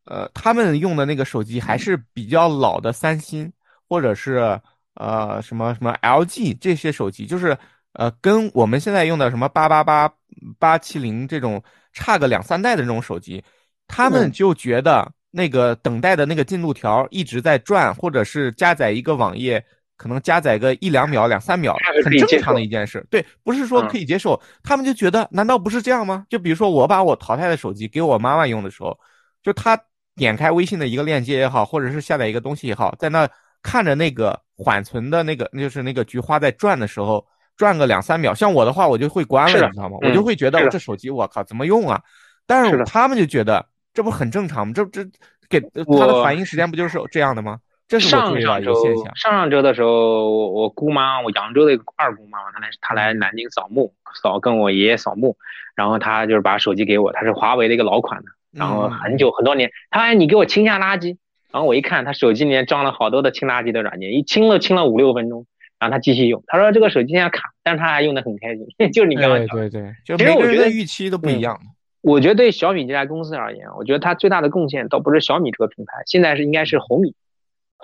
[0.04, 3.52] 呃，他们用的那个手机还是比较老的三星，
[3.88, 4.60] 或者是
[4.94, 7.56] 呃什么什么 LG 这些手机，就是
[7.92, 10.12] 呃跟我们现在用的什么八八八
[10.58, 11.62] 八七零这种
[11.92, 13.40] 差个两三代的这种手机，
[13.86, 19.64] 他们就觉得那个等待的那个进度条一直在转，或者是加载一个网页。
[20.04, 23.02] 可能加载个一两秒、两三秒，很正常的一件事。
[23.10, 26.26] 对，不是说可以接受，他们就觉得，难道不是这样吗？
[26.28, 28.94] 就比如说，我把我淘汰的手机给我妈妈用的时候，
[29.42, 29.80] 就她
[30.14, 33.26] 点开微信的一个链接也好，或者是下载一个东西也好，在那
[33.62, 38.34] 看着那个缓存的那个，就是那个菊花在转的时候，转个两三秒。
[38.34, 39.96] 像我的话，我就会关了，你知道吗？
[40.02, 41.98] 我就会觉得这手机我靠怎么用啊？
[42.46, 43.64] 但是他们就觉得
[43.94, 44.74] 这不很正常吗？
[44.74, 45.02] 这这
[45.48, 47.58] 给他的反应时间不就是这样的吗？
[47.98, 55.36] 上上周上上周的时候，我我姑妈，我扬州的一个二姑妈她来她来南京扫墓，扫跟我爷爷扫墓，
[55.74, 61.16] 然后她就是把手机给我，她是华为的一个老款的，然后很久很多年，她说你给我清下垃圾，
[61.52, 65.46] 然后我一看，她手机里面装了好多的清垃圾的软件，一清了清了五六分钟，
[65.78, 71.58] 然后她继续用，她说这个手机现在卡，但是她还用的很开心， 就是你刚刚讲，对对对，其实我觉得预期都不一样。
[72.00, 77.14] 我觉得对小米这家公司而言，我觉得它最大的贡献倒不是小米这个品牌，现在是应该是红米。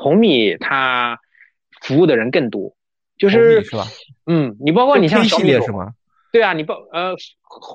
[0.00, 1.20] 红米它
[1.82, 2.74] 服务的人更多，
[3.18, 3.84] 就是是吧？
[4.26, 5.92] 嗯，你包括你像小米是吗？
[6.32, 7.14] 对啊，你包呃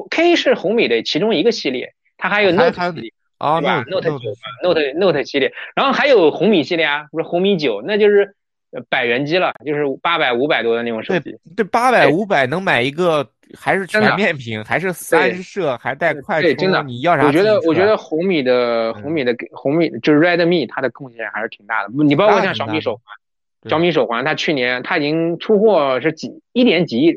[0.09, 8.35] ，K 是红米的其中一个系列，它还有 Note 系列，啊对吧，Note？Note 九嘛，Note Note 系列，然后还有红米系列啊，不是红米九，那就是
[8.71, 11.37] 呃百元机了，就是八百、五百多的那种手对机。
[11.55, 21.89] 对，八百对五百能买一个，还是真的全面屏，还是三摄，还带快对真的，你要啥我觉得我觉得红米的嗯红米的红米就是 Redmi，它的贡献还是挺大的。
[22.03, 27.15] 你包括像小米手环，小米手环，它去年它已经出货是几一点几亿，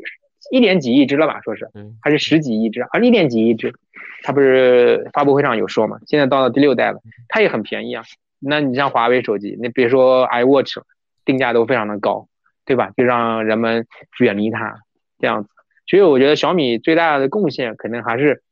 [0.51, 1.41] 一点几亿只了吧？
[1.41, 3.73] 说是对还是十几亿只，还是一点几亿只？
[4.23, 5.97] 它不是发布会上有说嘛？
[6.05, 8.03] 现在到了第六代了，它也很便宜啊。
[8.39, 10.85] 那你像华为手机，那别说 iWatch 了，
[11.25, 12.27] 定价都非常的高，
[12.65, 12.91] 对吧？
[12.95, 13.85] 就让人们
[14.19, 14.77] 远离它
[15.19, 15.49] 这样子。
[15.89, 18.43] 所以我觉得小米最大的贡献可能还是，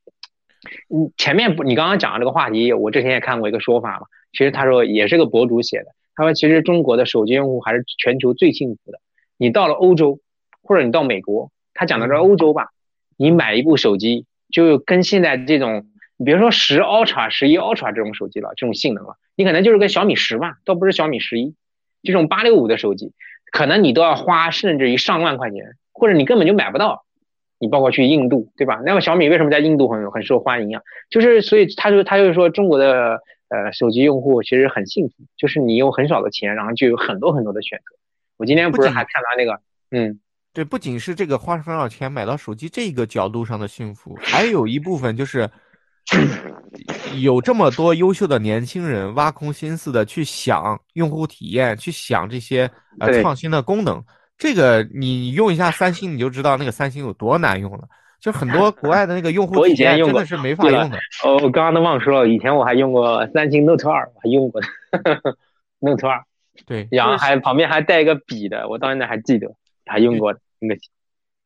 [0.92, 8.98] 嗯，前面不你刚刚讲的这个话题，我之前也看过一个说法嘛，其实他说也是个博主写的，他说其实中国的手机用户还是全球最幸福的。
[9.36, 10.18] 你到了欧洲，
[10.62, 12.70] 或者你到美国，他讲的是欧洲吧，
[13.16, 21.54] 你买一部手机就跟现在这种，你别说十 Ultra、十一 Ultra 这种手机了，这种性能了，你可能就是跟小米十吧，倒不是小米十一，
[22.02, 23.12] 这种八六五的手机，
[23.52, 27.04] 可能你都要花甚至于上万块钱，或者你根本就买不到。
[27.60, 28.80] 你包括去印度，对吧？
[28.84, 30.82] 那么小米为什么在印度很很受欢迎啊？
[31.10, 37.96] 就是所以他就他就说中国的呃手机用户其实很幸福，就是你用很少的钱，然后就有很多很多的选择。
[38.36, 40.20] 我今天不是还看到那个，嗯，
[40.52, 45.50] 对，不仅是这个花很少钱买到手机这个角度上的幸福，还有一部分就是
[47.20, 54.00] 有这么多优秀的年轻人挖空心思的去想用户体验，去想这些呃创新的功能。
[54.38, 57.88] 这个你用一下三星，你就知道那个三星有多难用了。
[58.20, 60.98] 就很多国外的那个用户 我以体验前用过真的是没法用的。
[61.24, 64.68] 哦，我刚刚都忘说了，以前我还用过三星 Note 二，我还用过的
[65.80, 66.24] Note 二，
[66.66, 69.48] 对，然后还旁边还带一个笔的，我到现在还记得，
[69.86, 70.80] 还用过的那个。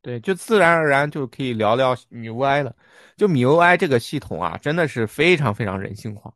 [0.01, 2.75] 对，就自然而然就可以聊聊米 UI 了。
[3.17, 6.33] 就米 UI 这个系统啊，真的是非常非常人性化。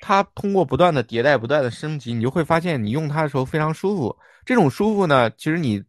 [0.00, 4.16] 它通过不断的迭代、不断的升级，你就会发现你用它的时候非常舒服。
[4.44, 5.82] 这种舒服呢，其实你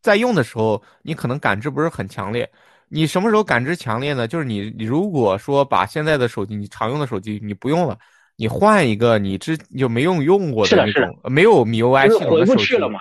[0.00, 2.48] 在用的时候，你可能感知不是很强烈。
[2.88, 4.28] 你什么时候感知强烈呢？
[4.28, 7.98] 就是你，你如果说把现在的手机，你常用的手机你不用了，
[8.36, 13.00] 你换一个你之就没用用过是的那种没有米 UI 就是回系统的手机不去了嘛，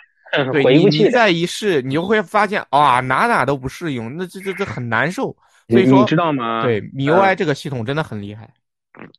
[0.51, 1.09] 对你，你。
[1.11, 5.35] 再一试，你就会发现啊，哪哪都不适应，那这这这很难受。
[5.69, 6.63] 所以说，你知道吗？
[6.63, 8.49] 对米 UI 这个系统真的很厉害。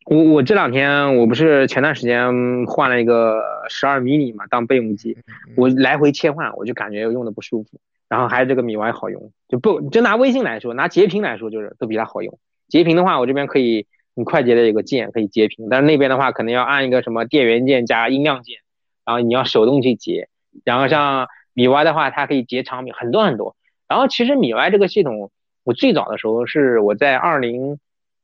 [0.04, 5.16] 我我这两天我不是前段时间换了一个十二 mini 嘛，当备用机，
[5.56, 7.78] 我来回切换，我就感觉用的不舒服。
[8.08, 12.38] 然后还有这个米 UI 好用，就不就拿微信来说，拿截屏来说，就是都比它好用。
[12.68, 18.58] 截屏的话，我这边可以很快捷的一个键可以截屏，但是那边的话可能要按一个什么电源键加音量键，
[19.04, 20.28] 然后你要手动去截。
[20.64, 23.56] 然后像米 UI 的话，它可以截长屏，很多很多。
[23.88, 25.30] 然后其实米 UI 这个系统，
[25.64, 27.78] 我最早的时候是我在二零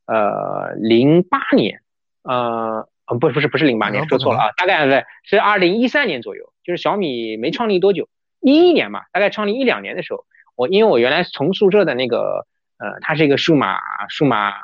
[0.06, 1.80] 呃零八年，
[2.22, 8.08] 呃呃不不是不是零八年，说错了啊，大概是是二零一三年左右，就是小米没创立多久，
[8.40, 10.24] 一一年吧，大概创立一两年的时候，
[10.56, 12.46] 我因为我原来从宿舍的那个
[12.78, 14.54] 呃，他是一个数码数码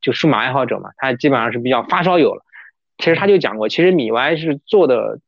[0.00, 2.42] 就数码爱好者嘛，他基本上是比较发烧友了。
[2.98, 5.20] 其实他就讲过，其实米 UI 是做的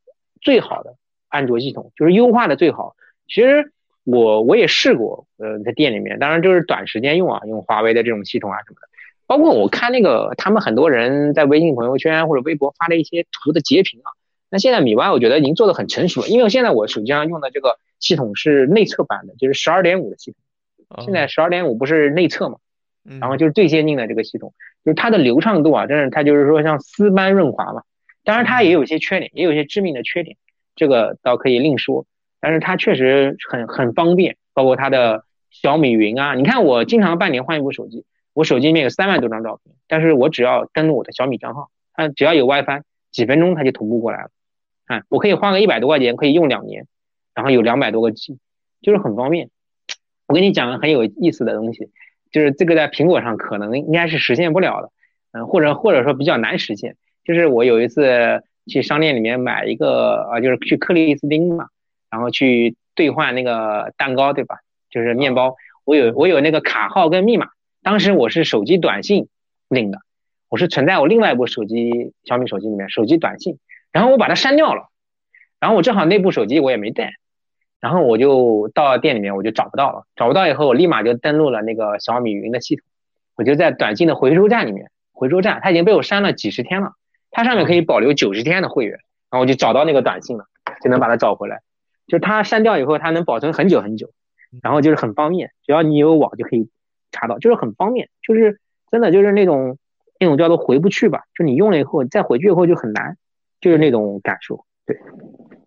[0.43, 0.97] 最好的
[1.29, 2.97] 安卓系统，就是优化的最好。
[3.27, 3.73] 其实
[4.05, 8.89] 我我也试过，呃，在店里面，当然就是短时间用啊，用华为的这种系统啊什么的。
[9.33, 14.13] 包括我看那个他们很多人在微信朋友圈或者微博发的一些图的截屏啊，
[14.51, 21.03] 那现在米 UI 我觉得已经做的很成熟了，因为现在我手机上用的这个系统是内测版的，就是十二点五的系统。
[21.03, 22.59] 现在十二点五不是内测嘛，
[23.09, 24.53] 嗯然后就是最先进的这个系统，
[24.85, 27.85] 就是它的流畅度啊，真是它就是说像丝般润滑嘛。
[28.25, 30.37] 当然它也有一些缺点，也有一些致命的缺点，
[30.77, 32.05] 这个倒可以另说。
[32.39, 44.31] 但是它确实很很方便，包括它的小米云啊，你看我经常半年换一部手机，我手机里面有三万多张照片，但是我只要登录我的小米账号，它只要有 WiFi，几分钟它就同步过来了。
[44.87, 46.87] 啊，我可以花个一百多块钱，可以用两年，
[47.35, 48.39] 然后有两百多个 G，
[48.81, 49.51] 就是很方便。
[50.27, 51.91] 我跟你讲个很有意思的东西，
[52.31, 54.91] 就是这个在苹果上可能应该是实现不了的，
[55.33, 56.97] 嗯，或者或者说比较难实现。
[57.25, 61.67] 就是我有一次去商店里面买一个，啊，就是去克里斯汀嘛，
[62.11, 64.57] 然后去兑换那个蛋糕，对吧？
[64.91, 65.55] 就是面包，
[65.85, 67.49] 我有我有那个卡号跟密码，
[67.83, 69.29] 当时我是手机短信
[69.69, 69.99] 领的，
[70.49, 73.59] 我是存在我另外一部手机小米手机里面手机短信，
[73.91, 74.89] 然后我把它删掉了，
[75.59, 77.15] 然后我正好那部手机我也没带。
[77.81, 80.05] 然后我就到店里面，我就找不到了。
[80.15, 82.85] 找不到以后，我立马就登录了那个小米云的系统。
[83.35, 86.93] 我就在短信的回收站里面，回收站它已经被我删了几十天了，
[87.33, 88.93] 它上面可以保留九十天的会员。
[89.33, 90.45] 然后我就找到那个短信了，
[90.81, 91.63] 就能把它找回来。
[92.07, 94.11] 就它删掉以后，它能保存很久很久，
[94.63, 96.71] 然后就是很方便，只要你有网就可以
[97.13, 98.59] 查到，就是很方便，就是
[98.91, 99.79] 真的就是那种
[100.19, 103.17] 那种叫做回不去吧，就你用了以后再回去以后就很难，
[103.61, 104.59] 就是那种感受。
[104.85, 104.97] 对，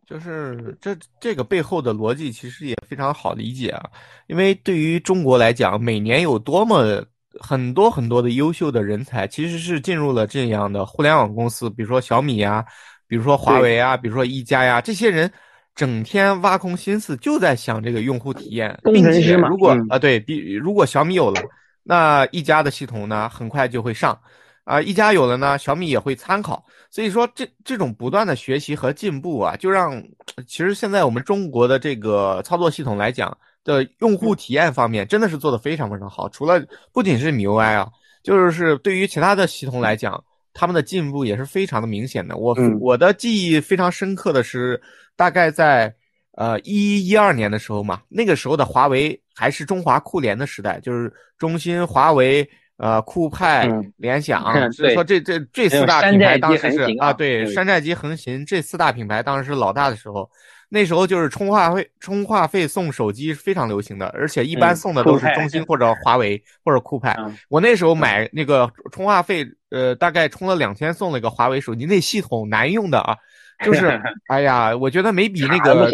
[0.06, 3.82] 就是这这个背后的逻辑其实也非常好理解啊，
[4.28, 7.02] 因为对于中国来讲，每年有多么
[7.39, 12.66] 很多很多的优秀的人才，其实是进入了这样的互联网公司，比如说小米呀，
[13.08, 15.32] 比如说华为啊，比如说一加呀，这些人
[15.76, 21.42] 整天挖空心思就在想这个用户体验，并且如果啊对比如果小米有了，
[21.84, 24.18] 那一加的系统呢，很快就会上。
[24.64, 26.66] 啊，一加有了呢，小米也会参考。
[26.90, 30.02] 所以说，这这种不断的学习和进步啊，就让
[30.48, 36.28] 其实现在我们中国的这个操作系统来讲的用户体验方面，真的是做的非常非常好。
[36.30, 36.60] 除了
[36.92, 37.88] 不仅是米 UI 啊，
[38.24, 40.24] 就是对于其他的系统来讲，
[40.56, 42.36] 他们的进步也是非常的明显的。
[42.36, 44.82] 我我的记忆非常深刻的是，
[45.16, 45.93] 大概在
[46.32, 52.49] 呃一一二年的时候嘛，那个时候的华为还是中华酷联的时代，就是中兴、华为。
[52.78, 60.30] 呃，酷派、联想，所以说这这这四大品牌当时是啊，对，山寨机横行，这四大品牌当时是老大的时候，
[60.68, 67.18] 那时候就是充话费充话费送手机非常流行的，而且一般送的都是中兴或者华为或者酷派。
[67.47, 73.18] 我那时候买那个充话费，呃，大概充了两千送了一个华为手机，那系统难用的啊，
[73.66, 74.02] 就是
[74.32, 75.92] 哎呀，我觉得没比那个。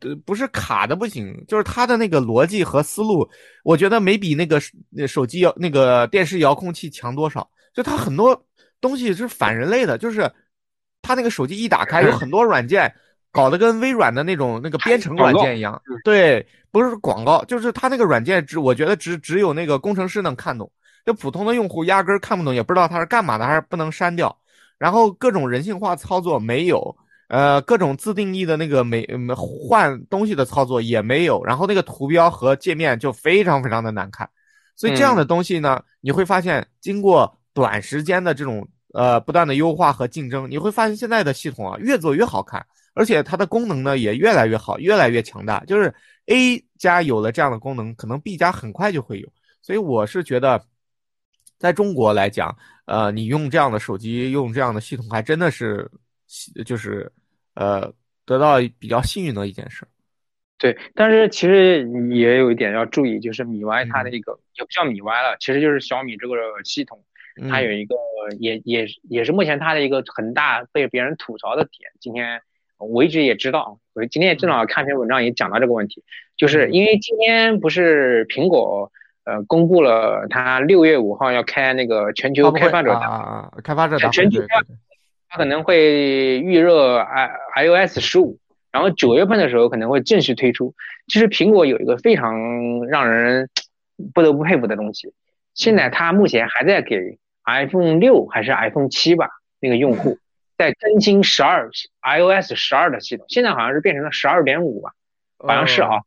[0.00, 3.26] 呃，不是卡的不行，就是它的那个逻辑和思路，
[3.64, 4.60] 我觉得没比那个
[5.06, 7.48] 手机遥那个电视遥控器强多少。
[7.72, 8.38] 就它很多
[8.82, 10.30] 东西是反人类的，就是
[11.00, 12.94] 它那个手机一打开，有很多软件
[13.32, 15.80] 搞得跟微软的那种那个编程软件一样。
[16.04, 20.70] 对，不是广告，就是它那个软件只我觉得只只有那个工程师能看懂，
[21.08, 24.36] 就普通的用户压根看不懂，也不知道它是干嘛的，还是不能删掉。
[24.76, 26.94] 然后各种人性化操作没有。
[27.28, 34.28] 呃，各种自定义的那个没换东西的操作也没有，然后那个图标和界面就非常非常的难看，
[34.74, 45.62] 所以这样的东西呢，你会发现经过短时间的这种呃不断的优化和竞争，你会发现现在的系统啊越做越好看，而且它的功能呢也越来越好，越来越强大。
[45.66, 45.94] 就是
[46.28, 49.28] A 加有了这样的功能，可能 B 加很快就会有。
[49.60, 50.58] 所以我是觉得，
[51.58, 52.56] 在中国来讲，
[52.86, 55.90] 呃，你用这样的手机，用这样的系统，还真的是。
[56.66, 57.10] 就是，
[57.54, 57.90] 呃，
[58.26, 59.86] 得到比较幸运的一件事。
[60.58, 66.34] 对，但是其实也有一点要注意，就是米 Y 它的一个也不叫米 Y 了，其实就是小米这个
[66.64, 67.02] 系统，
[67.48, 67.94] 它有一个
[68.38, 71.90] 也也也是目前它的一个很大被别人吐槽的点。
[71.98, 72.42] 今天
[72.76, 76.04] 我一直也知道，我今天也正好看篇文章也讲到这个问题，
[76.36, 78.92] 就是因为今天不是苹果
[79.28, 84.40] 呃公布了他六月五号要开那个全球开发者大开发者全球。
[85.30, 87.30] 他可能会预热 i
[87.66, 88.38] iOS 十五，
[88.72, 90.74] 然后九月份的时候可能会正式推出。
[91.06, 93.50] 其实苹果有一个非常让人
[94.14, 95.12] 不得不佩服的东西，
[95.52, 99.28] 现在它目前还在给 iPhone 六还是 iPhone 七吧
[99.60, 100.18] 那个用户
[100.56, 101.68] 在更新十二
[102.00, 104.92] iOS 十二的系统，现在好像是变成了十二点五吧，
[105.36, 106.00] 好像是啊，哎，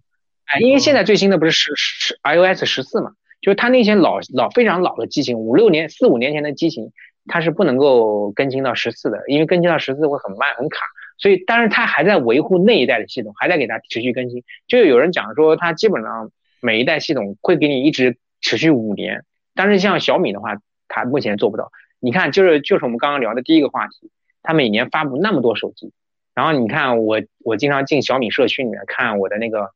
[0.60, 6.92] 因为现在最新的不是十十 iOS 十四嘛，就是它那些老老非常老的机型，五六年四五年前的机型。
[7.28, 10.80] 它是不能够更新到十四的，因为更新到十四会很慢很卡，
[11.20, 14.44] 所以但是它还在维护那一代的系统，还在给它持续更新。
[14.68, 16.32] 就有人讲说，它基本上
[16.62, 19.24] 每一代系统会给你一直持续五年，
[19.54, 21.72] 但是像小米的话，它目前做不到。
[22.00, 24.10] 你看，就是就是我们刚刚聊的第一个话题，
[24.42, 25.94] 它每年发布那么多手机，
[26.34, 29.70] 然后你看我我经常进小米社区里面看我的那个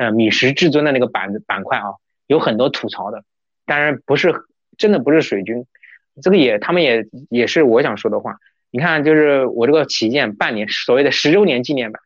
[0.00, 1.84] 呃米十至尊的那个板板块啊，
[2.26, 3.22] 有很多吐槽的，
[3.66, 4.32] 当然不是
[4.78, 5.66] 真的不是水军。
[6.22, 8.38] 这个也，他们也也是我想说的话。
[8.70, 12.00] 你看，就是我这个旗舰半年所谓的十周年纪念版，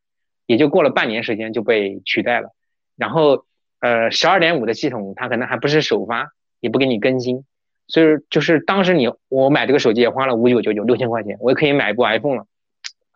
[0.47, 2.49] 也就过了半年时间就被取代了。
[2.97, 3.45] 然后，
[3.79, 7.45] 呃，十二点五的系统它可能还不是首发，也不给你更新。
[7.87, 12.47] 所以就是当时你我买这个手机也花了五九九九六千块钱，我也可以买一部 iPhone 了。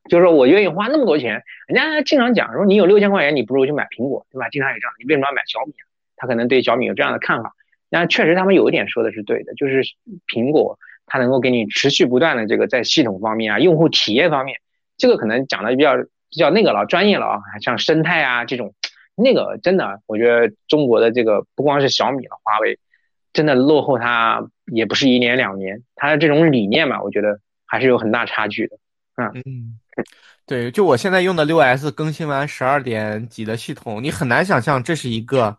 [0.09, 4.49] 就是说我愿意花那么多钱，人家经常讲说你有六千块钱，你不如去买苹果，对吧？
[4.49, 5.85] 经常也这样，你为什么要买小米啊？
[6.17, 7.55] 他可能对小米有这样的看法。
[7.91, 9.83] 那确实，他们有一点说的是对的，就是
[10.27, 14.59] 苹果它能够给你持续不断的这个在系统方面啊、用户体验方面，
[14.97, 18.75] 这个可能讲的比较比较那个了、专业了啊，像生态啊这种，
[19.17, 22.79] 那个真的，我觉得中国的这个不光是小米了，华为
[23.33, 28.77] 真的落后它也不是一年两年，它的这种理念嘛，我觉得还是有很大差距的。
[29.17, 29.79] 嗯嗯，
[30.47, 35.57] 对，就我现在用的六 S 更新完十二点几的系统，你很难想象这是一个。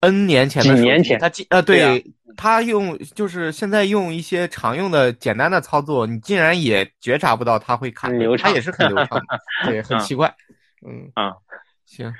[0.00, 2.04] N 年前的几年前，他呃，对
[2.36, 10.34] 他用就是现在用一些常用的简单的操作，你竟然也觉察不到他会卡，他也是很流畅的， 对，很奇怪。
[10.84, 11.30] 嗯啊，
[11.86, 12.12] 行，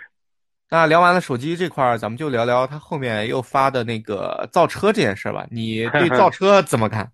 [0.70, 5.44] 那聊完了手机这块儿，咱们就聊聊他后面又发的那个造车这件事吧。
[5.50, 7.10] 你对造 车怎么看？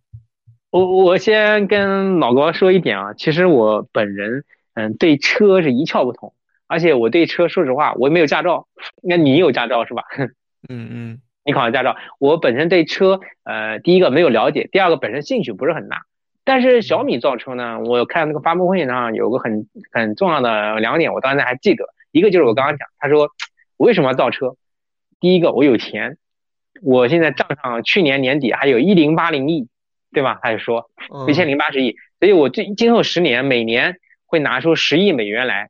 [0.71, 4.45] 我我先跟老高说一点啊，其实我本人
[4.75, 6.35] 嗯对车是一窍不通，
[6.67, 8.69] 而且我对车说实话我没有驾照，
[9.03, 10.05] 那你有驾照是吧？
[10.69, 16.03] 嗯嗯，你考了驾照，我本身对车呃第一个没有了解，第二个本身兴趣不是很大。
[16.45, 23.31] 但是小米造车呢，我看那个发布会上有个很很重要的两点，我到现在还记得，一个就是我刚刚讲，他说
[23.79, 24.57] 我为什么要造车？
[25.19, 26.19] 第一个我有钱，
[26.83, 29.69] 我现在账上去年年底还有一零八零亿。
[30.13, 30.39] 对吧？
[30.43, 30.91] 他就说
[31.29, 33.97] 一千零八十亿，所以我今今后十年每年
[34.27, 35.69] 会拿出十亿美元来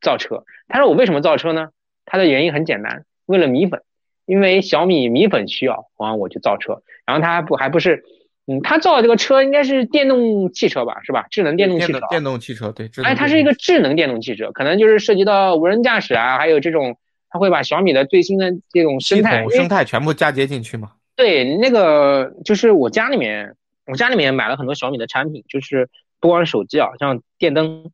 [0.00, 0.44] 造车。
[0.68, 1.70] 他说我为什么造车呢？
[2.04, 3.80] 他的原因很简单，为了米粉，
[4.26, 6.82] 因为小米米粉需要，然后我就造车。
[7.06, 8.04] 然后他不还不是，
[8.46, 11.26] 嗯，他造的这个车应该是电动汽车吧，是吧？
[11.30, 12.00] 智能电动汽车。
[12.10, 12.90] 电动汽车对。
[13.02, 16.98] 哎，它是一个智能电动汽车，可能就是涉及到无人驾驶啊，还有这种，
[17.30, 20.92] 他会把小米的最新的这种生态生态全部嫁接进去嘛？
[21.16, 23.54] 对，那个就是我家里面。
[23.90, 25.88] 我家里面买了很多小米的产品，就是
[26.20, 27.90] 不光是手机啊，像电灯、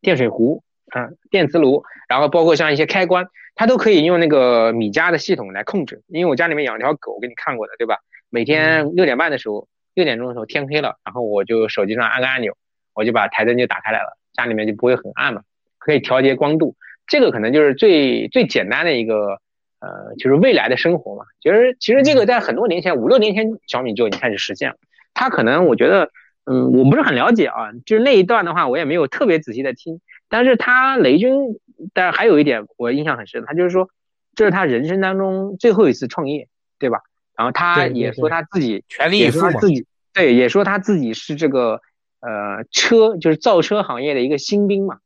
[0.00, 6.02] 电水壶、啊电磁炉，然后包括像一些开关，它都可以用那个米家的系统来控制。
[6.06, 7.98] 因为我家里面养条狗，我给你看过的，对吧？
[8.30, 12.56] 每天六点半的时候，六点钟的时候天黑了，然后我就手机上按个按钮，
[12.94, 15.42] 我就把台灯就打开来了，家里面就不会很暗嘛，
[15.78, 16.74] 可以调节光度。
[17.06, 19.38] 这个可能就是最最简单的一个，
[19.80, 21.24] 呃，就是未来的生活嘛。
[21.40, 24.76] 其实其实这个在很多年前，五六年前小米就已经开始实现了。
[25.16, 26.10] 他可能我觉得，
[26.44, 30.02] 嗯，我不是很了解啊，就是那一段的话，我也没有特别仔细的听。
[30.28, 31.58] 但是他雷军，
[31.94, 33.88] 但还有一点我印象很深，他就是说，
[34.34, 36.48] 这是他人生当中最后一次创业，
[36.78, 36.98] 对吧？
[37.34, 41.80] 然后他也说他自己全力以赴自己对，也说他自己是这个
[42.20, 44.98] 呃车，就是造车行业的一个新兵嘛。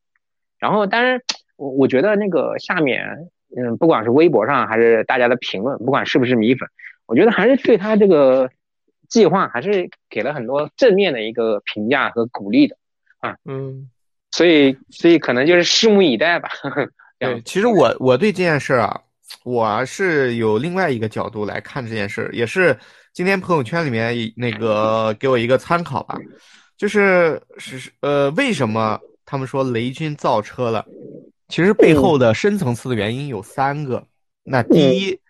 [0.59, 1.21] 然后，当然，
[1.57, 6.69] 我我觉得那个下面，嗯，不管是微博上还是大家的评论，不管是不是米粉，
[7.07, 8.51] 我觉得还是对他这个。
[9.11, 12.77] 计划还是给了很多正面的一个评价和鼓励的
[13.19, 13.91] 啊，嗯，
[14.31, 16.49] 所以所以可能就是拭目以待吧。
[17.19, 18.99] 对，其实我我对这件事啊，
[19.45, 22.75] 我是有另外一个角度来看这件事，也是
[23.13, 26.17] 今天朋友圈里面那个给我一个参考吧，
[26.79, 30.87] 就是是呃为什么他们说雷军造车了？
[31.49, 34.07] 其实背后的深层次的原因有三个。
[34.45, 35.21] 那第一，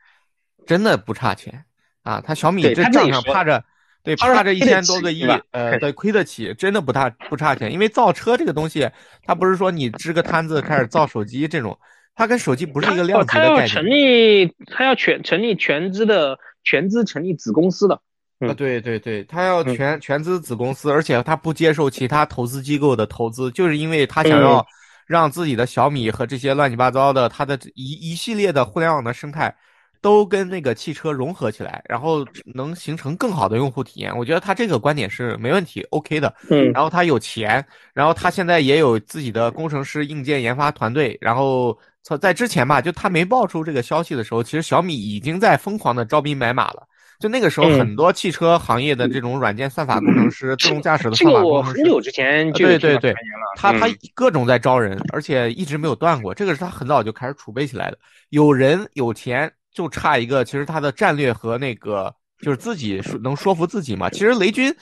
[0.66, 1.64] 真的不差钱
[2.02, 3.64] 啊，他小米这账上趴着。
[4.02, 7.72] 对，差这一千多个亿，呃，对，亏得起，真的不大不差钱。
[7.72, 8.88] 因为造车这个东西，
[9.24, 11.78] 它不是说你支个摊子开始造手机这种，
[12.14, 13.56] 它跟手机不是一个量级的概念。
[13.56, 18.00] 他要成立，他要全成立全资的全资成立子公司的。
[18.38, 24.66] 啊，对对对，他要全全资子公司，而且他不接受其他投资机构的投资，就是因为他想要
[25.06, 29.54] 让自己的小米和这些乱七八糟的，它的一一系列的互联网的生态。
[30.02, 34.16] 都跟那个汽车融合起来，然后能形成更好的用户体验。
[34.16, 36.34] 我觉得他这个观点是没问题，OK 的。
[36.48, 41.16] 嗯，然后他有钱，然后他现在也有自己的工程师硬件研发团队。
[41.20, 46.86] 然后在在之前吧，就他没爆出这个消息的时候，其实小米已经在疯狂的招兵买马了。
[47.18, 53.14] 就那个时候，很多汽车行业的这种软件算法工程师、自动驾驶的算法工程师，很久之前就对对对，
[53.56, 56.32] 他他各种在招人，而且一直没有断过。
[56.32, 57.98] 这个是他很早就开始储备起来的，
[58.30, 59.52] 有人有钱。
[59.72, 64.10] 就差一个，其实他的战略和那个就是自己说能说服自己嘛。
[64.10, 64.74] 其实雷军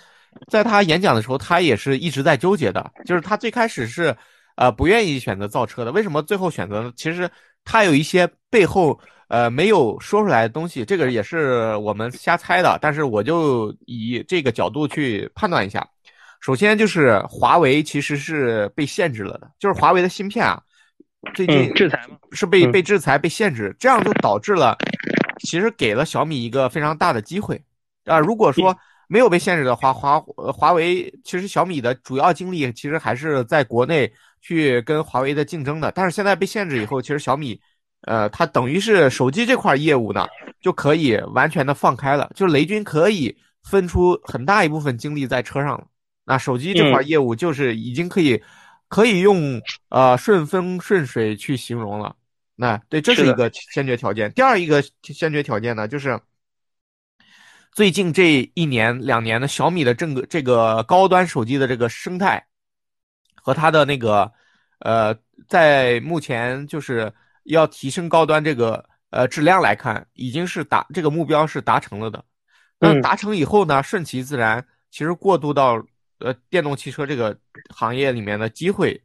[0.51, 2.91] 在他演讲的时候，他也是一直在纠结的。
[3.05, 4.17] 就是他最开始是
[4.57, 6.93] 呃不愿意选择造车的，为什么最后选择？
[6.97, 7.29] 其实
[7.65, 12.79] 他有一些背后呃没有说出来的东西，这个也是我们瞎猜的。
[12.81, 15.87] 但是我就以这个角度去判断一下。
[16.41, 20.63] 首先就是华为其实是被限制了的，就是华为的芯片啊。
[21.35, 22.01] 最近制裁？
[22.33, 24.77] 是被被制裁、被限制，这样就导致了，
[25.41, 27.61] 其实给了小米一个非常大的机会
[28.05, 28.19] 啊！
[28.19, 28.77] 如果说
[29.09, 34.13] 没有被限制的话，华华为其实小米的主要精力其实还是在国内
[34.43, 35.91] 去跟华为的竞争的。
[35.93, 37.59] 但是现在被限制以后，其实小米，
[38.03, 40.27] 呃，它等于是手机这块业务呢
[40.61, 45.87] 就可以完全的放开了，就是雷军可以分出很大一部分精力在车上了。
[46.27, 48.43] 那手机这块业务就是已经可以。
[48.89, 49.61] 可以用
[49.91, 52.17] 呃顺风顺水去形容了，
[52.57, 54.33] 那对，这是一个先决条件。
[54.33, 56.19] 第二一个先决条件呢，就是
[57.73, 62.43] 最近这一年两年的小米的这个这个高端手机的这个生态
[63.35, 64.33] 和它的那个
[64.79, 65.15] 呃，
[65.47, 67.13] 在目前就是
[67.45, 72.25] 要提升高端这个呃质量来看，已经是达这个目标是达成了的。
[72.79, 75.85] 那达成以后呢，顺其自然，其实过渡到。
[76.21, 77.37] 呃，电动汽车这个
[77.75, 79.01] 行业里面的机会，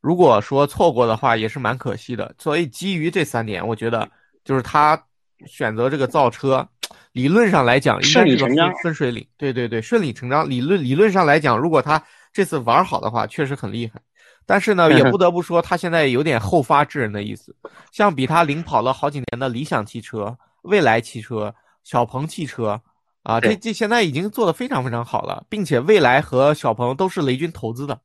[0.00, 2.34] 如果说错过的话，也是蛮可惜的。
[2.38, 4.08] 所以基于这三点，我觉得
[4.44, 5.00] 就是他
[5.46, 6.68] 选择这个造车，
[7.12, 9.26] 理论上来讲应顺该是个分理成章分水岭。
[9.36, 10.48] 对对对，顺理成章。
[10.48, 14.00] 理论理论上来讲，如果他这次玩好的话，确实很厉害。
[14.44, 17.54] 但是呢，也不 得不说，他现在有点后发制人的意思。
[17.92, 22.80] 像比他领跑了好几年的理想汽车、蔚来汽车、小鹏汽车
[23.22, 28.00] 啊，这这现在已经做的非常非常好了，并且未来和小鹏都是雷军投资的。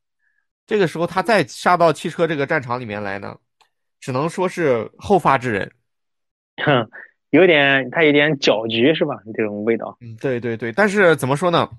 [0.68, 3.36] 这个时候他再杀到汽车这个战场里面来呢，
[4.00, 5.72] 只能说是后发制人。
[6.58, 6.90] 哼，
[7.30, 9.16] 有点他有点搅局是吧？
[9.36, 9.98] 这种味道。
[10.02, 11.70] 嗯，对对对，但是怎么说呢？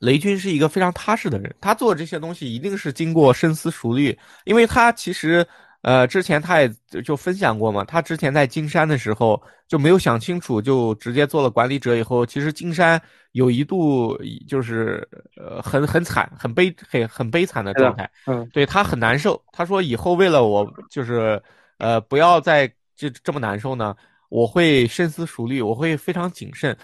[0.00, 5.46] 雷军是一个非常踏实的人，他做这些东西一定是经过深思熟虑，因为他其实，
[5.86, 14.18] 呃，之前他也就就分享过嘛，他之前在金山的时候就没有想清楚，就直接做了管理者以后，其实金山有一度
[14.48, 15.06] 就是
[15.36, 19.40] 呃很很惨、很悲、很很悲惨的状态，嗯，对他很难受。
[19.52, 21.40] 他说以后为了我就是
[21.78, 22.66] 呃不要再
[22.96, 23.94] 这这么难受呢，
[24.28, 26.76] 我会深思熟虑，我会非常谨慎。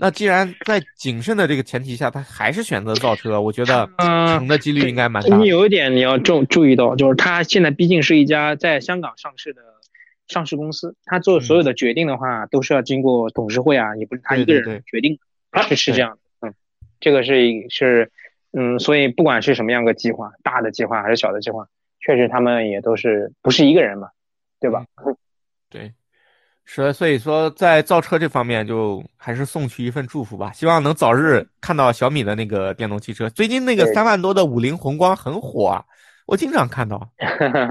[0.00, 5.36] 那既然在谨慎的这个前提下，他还是选择造车，我觉得嗯成的几率应该蛮大的。
[5.36, 9.62] 你有一点你要注注意到，就是他现在毕竟是一家在香港上市的
[10.26, 15.18] 上市公司，他做所有的决定的话，都是要经过董事会啊，也不是他一个人决定
[15.52, 16.48] 的，是是这样的。
[16.48, 16.54] 嗯，
[17.00, 18.10] 这个是一是
[18.52, 21.66] 嗯，所以不管是什么样个计划，大的计划还是小的计划，
[22.00, 24.08] 确实他们也都是不是一个人嘛，
[24.60, 24.84] 对吧？
[25.70, 25.92] 对，
[26.70, 33.28] 是，所以说在造车这方面，就还是送去一份祝福吧，希望能早日看到小米的那个电动汽车。
[33.30, 35.82] 最近那个对三万多的五菱宏光很火啊，
[36.26, 37.08] 我经常看到，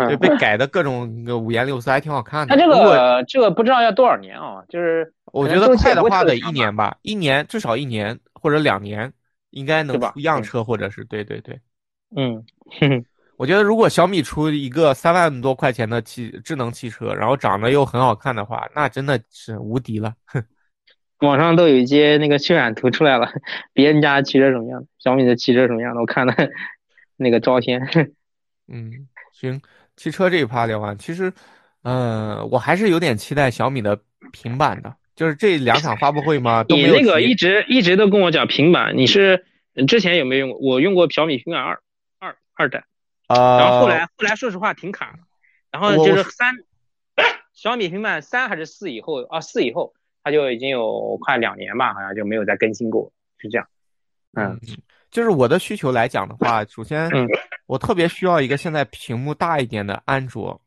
[0.09, 2.55] 对，被改的各种那个五颜六色，还挺好看的。
[2.55, 4.63] 它这个这个不知道要多少年啊？
[4.67, 9.13] 就是我觉得快的话得一年吧，一年至少一年或者两年，
[9.51, 11.61] 应该能出样嗯车，或者是对对对。
[12.15, 12.43] 嗯，
[12.79, 13.05] 哼 哼
[13.37, 20.13] 我觉得如果小米出一个三万多块钱的汽智能汽车，然后长得又很好看的话，那真的是无敌了。
[21.21, 23.31] 网上都有一些那个渲染图出来了，
[23.73, 26.33] 别人家汽车什么样的，小米的汽车什么样的，我看了
[27.15, 27.81] 那个照片。
[28.67, 29.61] 嗯，行，
[29.95, 31.31] 汽车这一趴聊完，其实，
[31.83, 33.99] 嗯、我还是有点期待小米的
[34.31, 40.59] 平板的，就是这两场发布会嘛都你没有提那个一直一直都跟我讲平板，你是嗯之前有没有用过？
[40.59, 41.79] 我用过小米平板二
[42.19, 42.83] 二二代，
[43.27, 45.19] 呃，然后后来后来说实话挺卡的，
[45.71, 46.55] 然后就是三
[47.53, 53.67] 小米平板三还是四以后啊四以后，它就已经有快两年吧，好像就没有再更新过，是这样。
[54.33, 54.59] 嗯，
[55.09, 57.27] 就是我的需求来讲的话，首先嗯
[57.65, 60.61] 我特别需要一个现在屏幕大一点的安卓，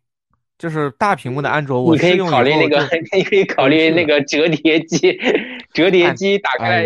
[0.58, 5.16] 就是大屏幕的安卓，我 你可以考虑那个，你可以考虑那个折叠机，
[5.72, 6.84] 折叠机打开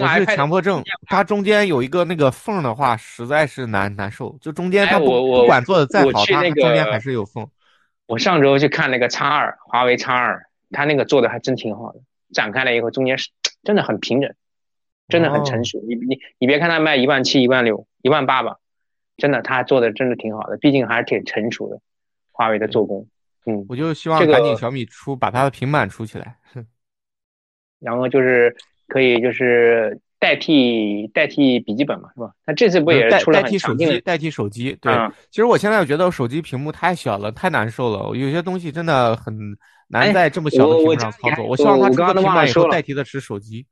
[0.00, 4.36] 我是强迫症，它中间有一个那个缝的话，实在是难难受。
[4.40, 7.48] 就中间它不、哎我我不管做的再好，它那个中间还是有缝。
[8.06, 12.00] 我上周去看那个叉二，华为叉二，它那个做的还真挺好的，
[12.32, 13.30] 展开了以后中间是
[13.62, 14.32] 真的很平整，
[15.08, 15.80] 真的很成熟。
[15.86, 18.56] 你你你别看它卖一万七、一万六、一万八吧，
[19.16, 21.80] 真的它做的真的挺好的，毕竟还是挺成熟的，
[22.32, 23.06] 华为的做工。
[23.44, 26.36] 嗯，我就希望赶紧小米出，把它的平板出起来。
[27.78, 28.56] 然后就是
[28.88, 32.30] 可以就是代替代替笔记本嘛，是吧？
[32.44, 34.76] 它这次不也代出了代替手机，代替手机。
[34.80, 38.16] 对，嗯其实我现在觉得手机屏幕太小了，太难受了。
[38.16, 39.34] 有些东西真的很
[39.88, 41.46] 难哎在这么小的我我屏幕上操作。
[41.46, 43.66] 我希望它出个我刚刚都平板以后忘了说了代替的是手机。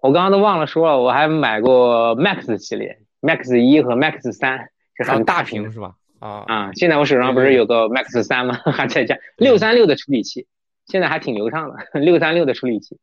[0.00, 4.58] 我刚刚都忘了说了，我还买过 Max 系列，Max 一和 Max 三，
[4.96, 5.94] 是然后大屏屏是吧？
[6.18, 6.72] 啊，啊。
[6.74, 8.58] 现在我手上不是有个 Max 三吗？
[8.72, 10.46] 还在加六三六的处理器，
[10.86, 12.98] 现在还挺流畅的， 六三六的处理器。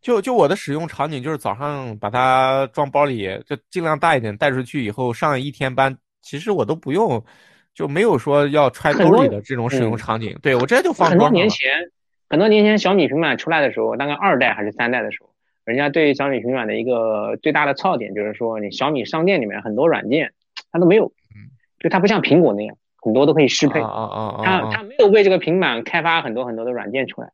[0.00, 7.22] 就就我的使用场景就是早上把它装包里，就尽量大一点，带出去以后上一天班，其实我都不用，
[7.74, 10.36] 就没有说要揣兜里的这种使用嗯场景。
[10.40, 11.28] 对我直接就放很多。
[11.30, 11.70] 年前，
[12.28, 15.30] 很多年前小米平板出来的时候，大概二代还是三代的时候，
[15.64, 20.32] 人家对小米平板的一个最大的槽点就是说，你小米商店里面很多软件
[20.70, 23.80] 它都没有，嗯就它不像苹果那样，很多都可以适配。
[23.80, 24.70] 啊啊啊啊它啊！
[24.72, 27.30] 它没有为这个平板开发很多很多的软件出来，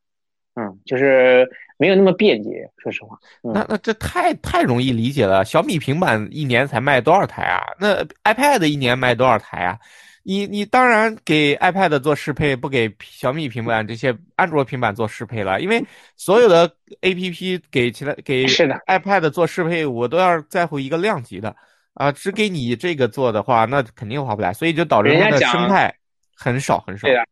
[0.57, 3.19] 嗯，就是没有那么便捷，说实话。
[3.43, 5.45] 嗯那那这太太容易理解了。
[5.45, 7.61] 小米平板一年才卖多少台啊？
[7.79, 9.79] 那 iPad 一年卖多少台啊？
[10.27, 15.85] 你你当然给 iPad 做适配，不给小米平板这些安卓平板做适配了，因为
[16.17, 16.67] 所有的
[17.03, 21.55] APP 给其他给是的 iPad 做适配，我都要在乎一个量级的
[21.93, 25.95] 啊，只给你这个做的话，那肯定划不来，所以就导致它的人家讲生态
[26.35, 27.15] 很少很少对。
[27.17, 27.25] 的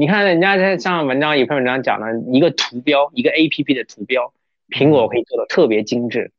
[0.00, 4.32] 你看人家在上文章有篇文章讲了一个图标，一个 APP 的图标，
[4.70, 6.32] 苹果可以做的特别精致，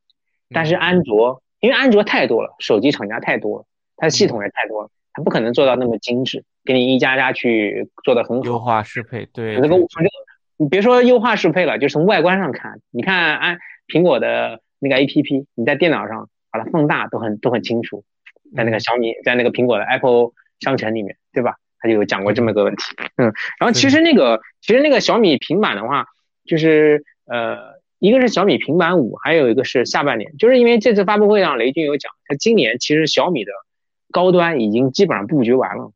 [0.50, 3.66] 但是安卓因为安卓太多了，手机厂家太多了，
[3.98, 8.44] 它的系统也太多了，它不可能做到那么精致，给你一家家去做的很好。
[8.46, 10.10] 优化适配，对，那个对这个
[10.58, 18.04] 你别说优化适配了，就从外观上看，你看安苹果的那个 A P P，你在电脑上把它放大都很都很清楚，
[18.56, 20.32] 在那个小米，在那个苹果的 Apple
[20.62, 21.58] 商城里面，对吧？
[21.82, 22.84] 他就有讲过这么个问题。
[23.18, 26.06] 嗯，然后其实那个其实那个小米平板的话，
[26.46, 33.52] 就是呃，一个是小米平板五，还有一个是下半年，就是因为这次发布会上雷军有讲，他今年其实小米的
[34.12, 35.92] 高端已经基本上布局完了。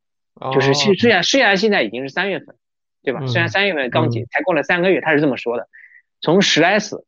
[0.52, 2.56] 就是虽虽然虽然现在已经是三月份，
[3.02, 3.26] 对吧？
[3.26, 5.66] 虽然三月份刚结，才过了三个月，他是这么说的。
[6.20, 7.06] 从十 S，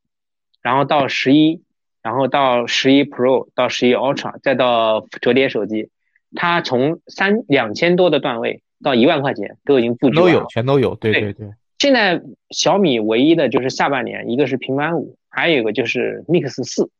[0.62, 1.62] 然后到十一，
[2.03, 5.91] 然后到十一 Pro，到十一 Ultra，再到折叠手机，
[6.35, 10.95] 它从三两千多的段位到一万块钱都已经布局都有，全都有。
[10.95, 11.51] 对对对。
[11.79, 12.20] 现在
[12.51, 16.91] 小米唯一的就是下半年，一个是平板五，还有一个就是 Mix 四。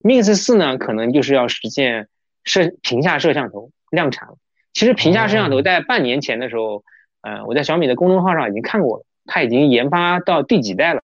[0.00, 2.08] Mix 四呢，可能就是要实现
[2.44, 4.36] 摄屏下摄像头量产了。
[4.72, 6.84] 其实屏下摄像头在半年前的时候，
[7.22, 11.02] 嗯，我在小米的公众号上已经看过了，它已经研发到第几代了，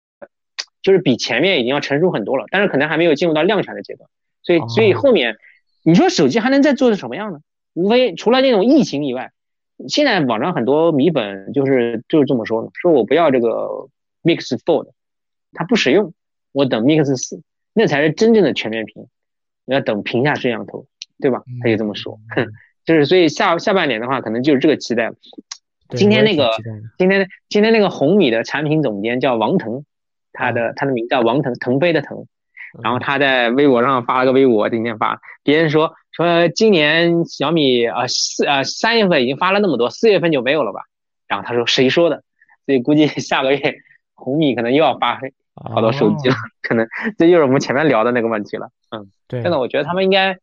[0.82, 4.08] 就是比前面已经要成熟很多了，但是可能还没有进入到量产的阶段。
[4.42, 5.36] 所以，所以后面
[5.84, 7.40] 你说手机还能再做成什么样呢？
[7.74, 9.32] 无非除了那种疫情以外，
[9.88, 13.88] 现在网上很多米粉就是就是这么说的，说我不要这个
[14.22, 14.90] Mix Fold，
[15.52, 16.12] 它不实用，
[16.52, 17.42] 我等 Mix 四，
[17.72, 19.06] 那才是真正的全面屏，
[19.64, 20.86] 我要等屏下摄像头，
[21.20, 21.42] 对吧？
[21.62, 22.46] 他就这么说，哼。
[22.84, 25.12] 就是所以下下半年的话，可能就是这个期待。
[25.90, 26.50] 今天那个
[26.98, 29.84] 今天今天那个红米的产品总监叫王腾，
[30.32, 32.26] 他的他的名叫王腾，腾飞的腾。
[32.82, 40.80] 然后他在微博上发了个微博，今天发，别人说说今年小米啊四啊三月份已经发了那么多，四月份就没有了吧？
[41.26, 42.22] 然后他说谁说的？
[42.66, 43.76] 所以估计 下个月
[44.14, 45.20] 红米可能又要发
[45.54, 46.86] 好多手机了，可能
[47.18, 48.70] 这就是我们前面聊的那个问题了。
[48.90, 49.42] 嗯，对。
[49.42, 50.38] 真的，我觉得他们应该。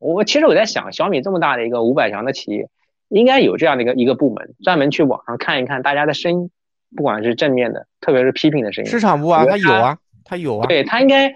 [0.00, 2.68] 我其实我在想，小米这么大的一个五百强的企业，
[3.08, 6.50] 应该有这样的一个一个部门，专门去网上看一看大家的声音，
[6.94, 8.90] 不管是正面的，特别是批评的声音。
[8.90, 10.66] 市场部啊，他有啊，他有啊。
[10.66, 11.32] 对他应该，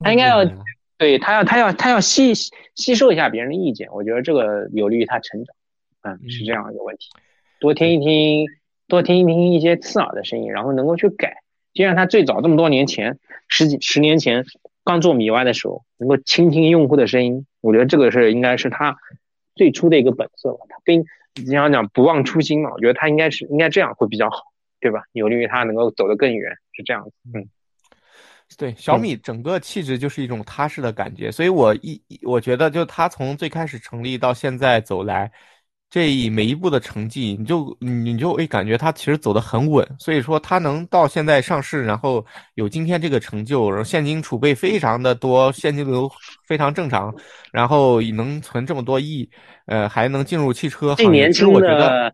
[0.00, 0.44] 他应该要，
[1.02, 2.32] 对他要他要他要吸
[2.74, 5.54] 吸收一下别人的意见，我觉得这个有利于他成长。
[6.02, 7.10] 嗯，是这样一个问题。
[7.60, 8.46] 多听一听，
[8.88, 11.36] 多听一听一些刺耳的声音，然后能够去改。
[11.74, 14.44] 就像他最早这么多年前，十几十年前。
[14.84, 18.96] 刚做米 Y 的时候，能够倾听用户的声音，我觉得这个是应该是他
[19.54, 20.66] 最初的一个本色吧。
[20.68, 20.98] 他跟
[21.36, 24.42] 你想讲不忘初心嘛，我觉得他应该是应该这样会比较好，
[24.80, 25.04] 对吧？
[25.12, 27.12] 有利于他能够走得更远，是这样子。
[27.32, 27.48] 嗯，
[28.56, 35.30] 对，小米整个气质就是一种踏实的感觉，所以我一我觉得就它从最开始成立到现在走来。
[35.90, 42.24] 这一每一步的成绩，你就你就会感觉它其实走得很稳，所以说它能到现在上市，然后
[42.54, 46.10] 有今天这个成就，然后现金储备非常的多，现金流
[46.46, 47.14] 非常正常，
[47.52, 49.28] 然后能存这么多亿，
[49.66, 52.10] 呃，还能进入汽车行业，其实我觉得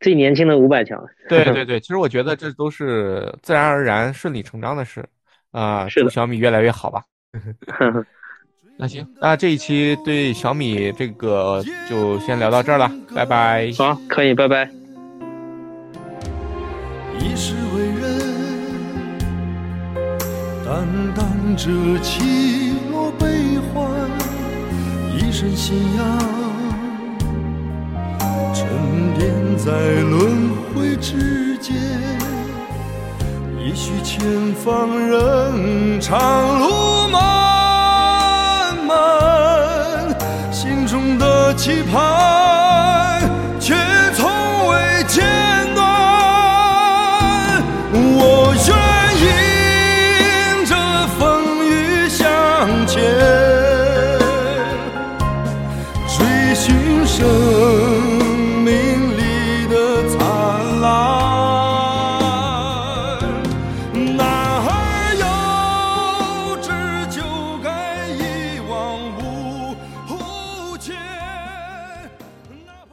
[0.00, 0.98] 最年轻的五百强。
[1.28, 5.06] 对对 对，其实我觉得这都是自然而然、顺理成章的事，
[5.52, 7.02] 啊，祝小米越来越好吧。
[8.80, 13.72] 那行，那这一期对小米这个就先聊到这儿了，拜拜。
[13.76, 14.70] 好，可以，拜拜。
[17.18, 19.18] 一世为人，
[20.64, 20.86] 担
[21.16, 23.90] 当着起落悲欢；
[25.16, 26.18] 一生信仰，
[28.54, 28.64] 沉
[29.18, 29.72] 淀在
[30.02, 31.74] 轮回之间。
[33.68, 40.08] 也许前方仍长路漫漫
[40.50, 43.07] 心中的期盼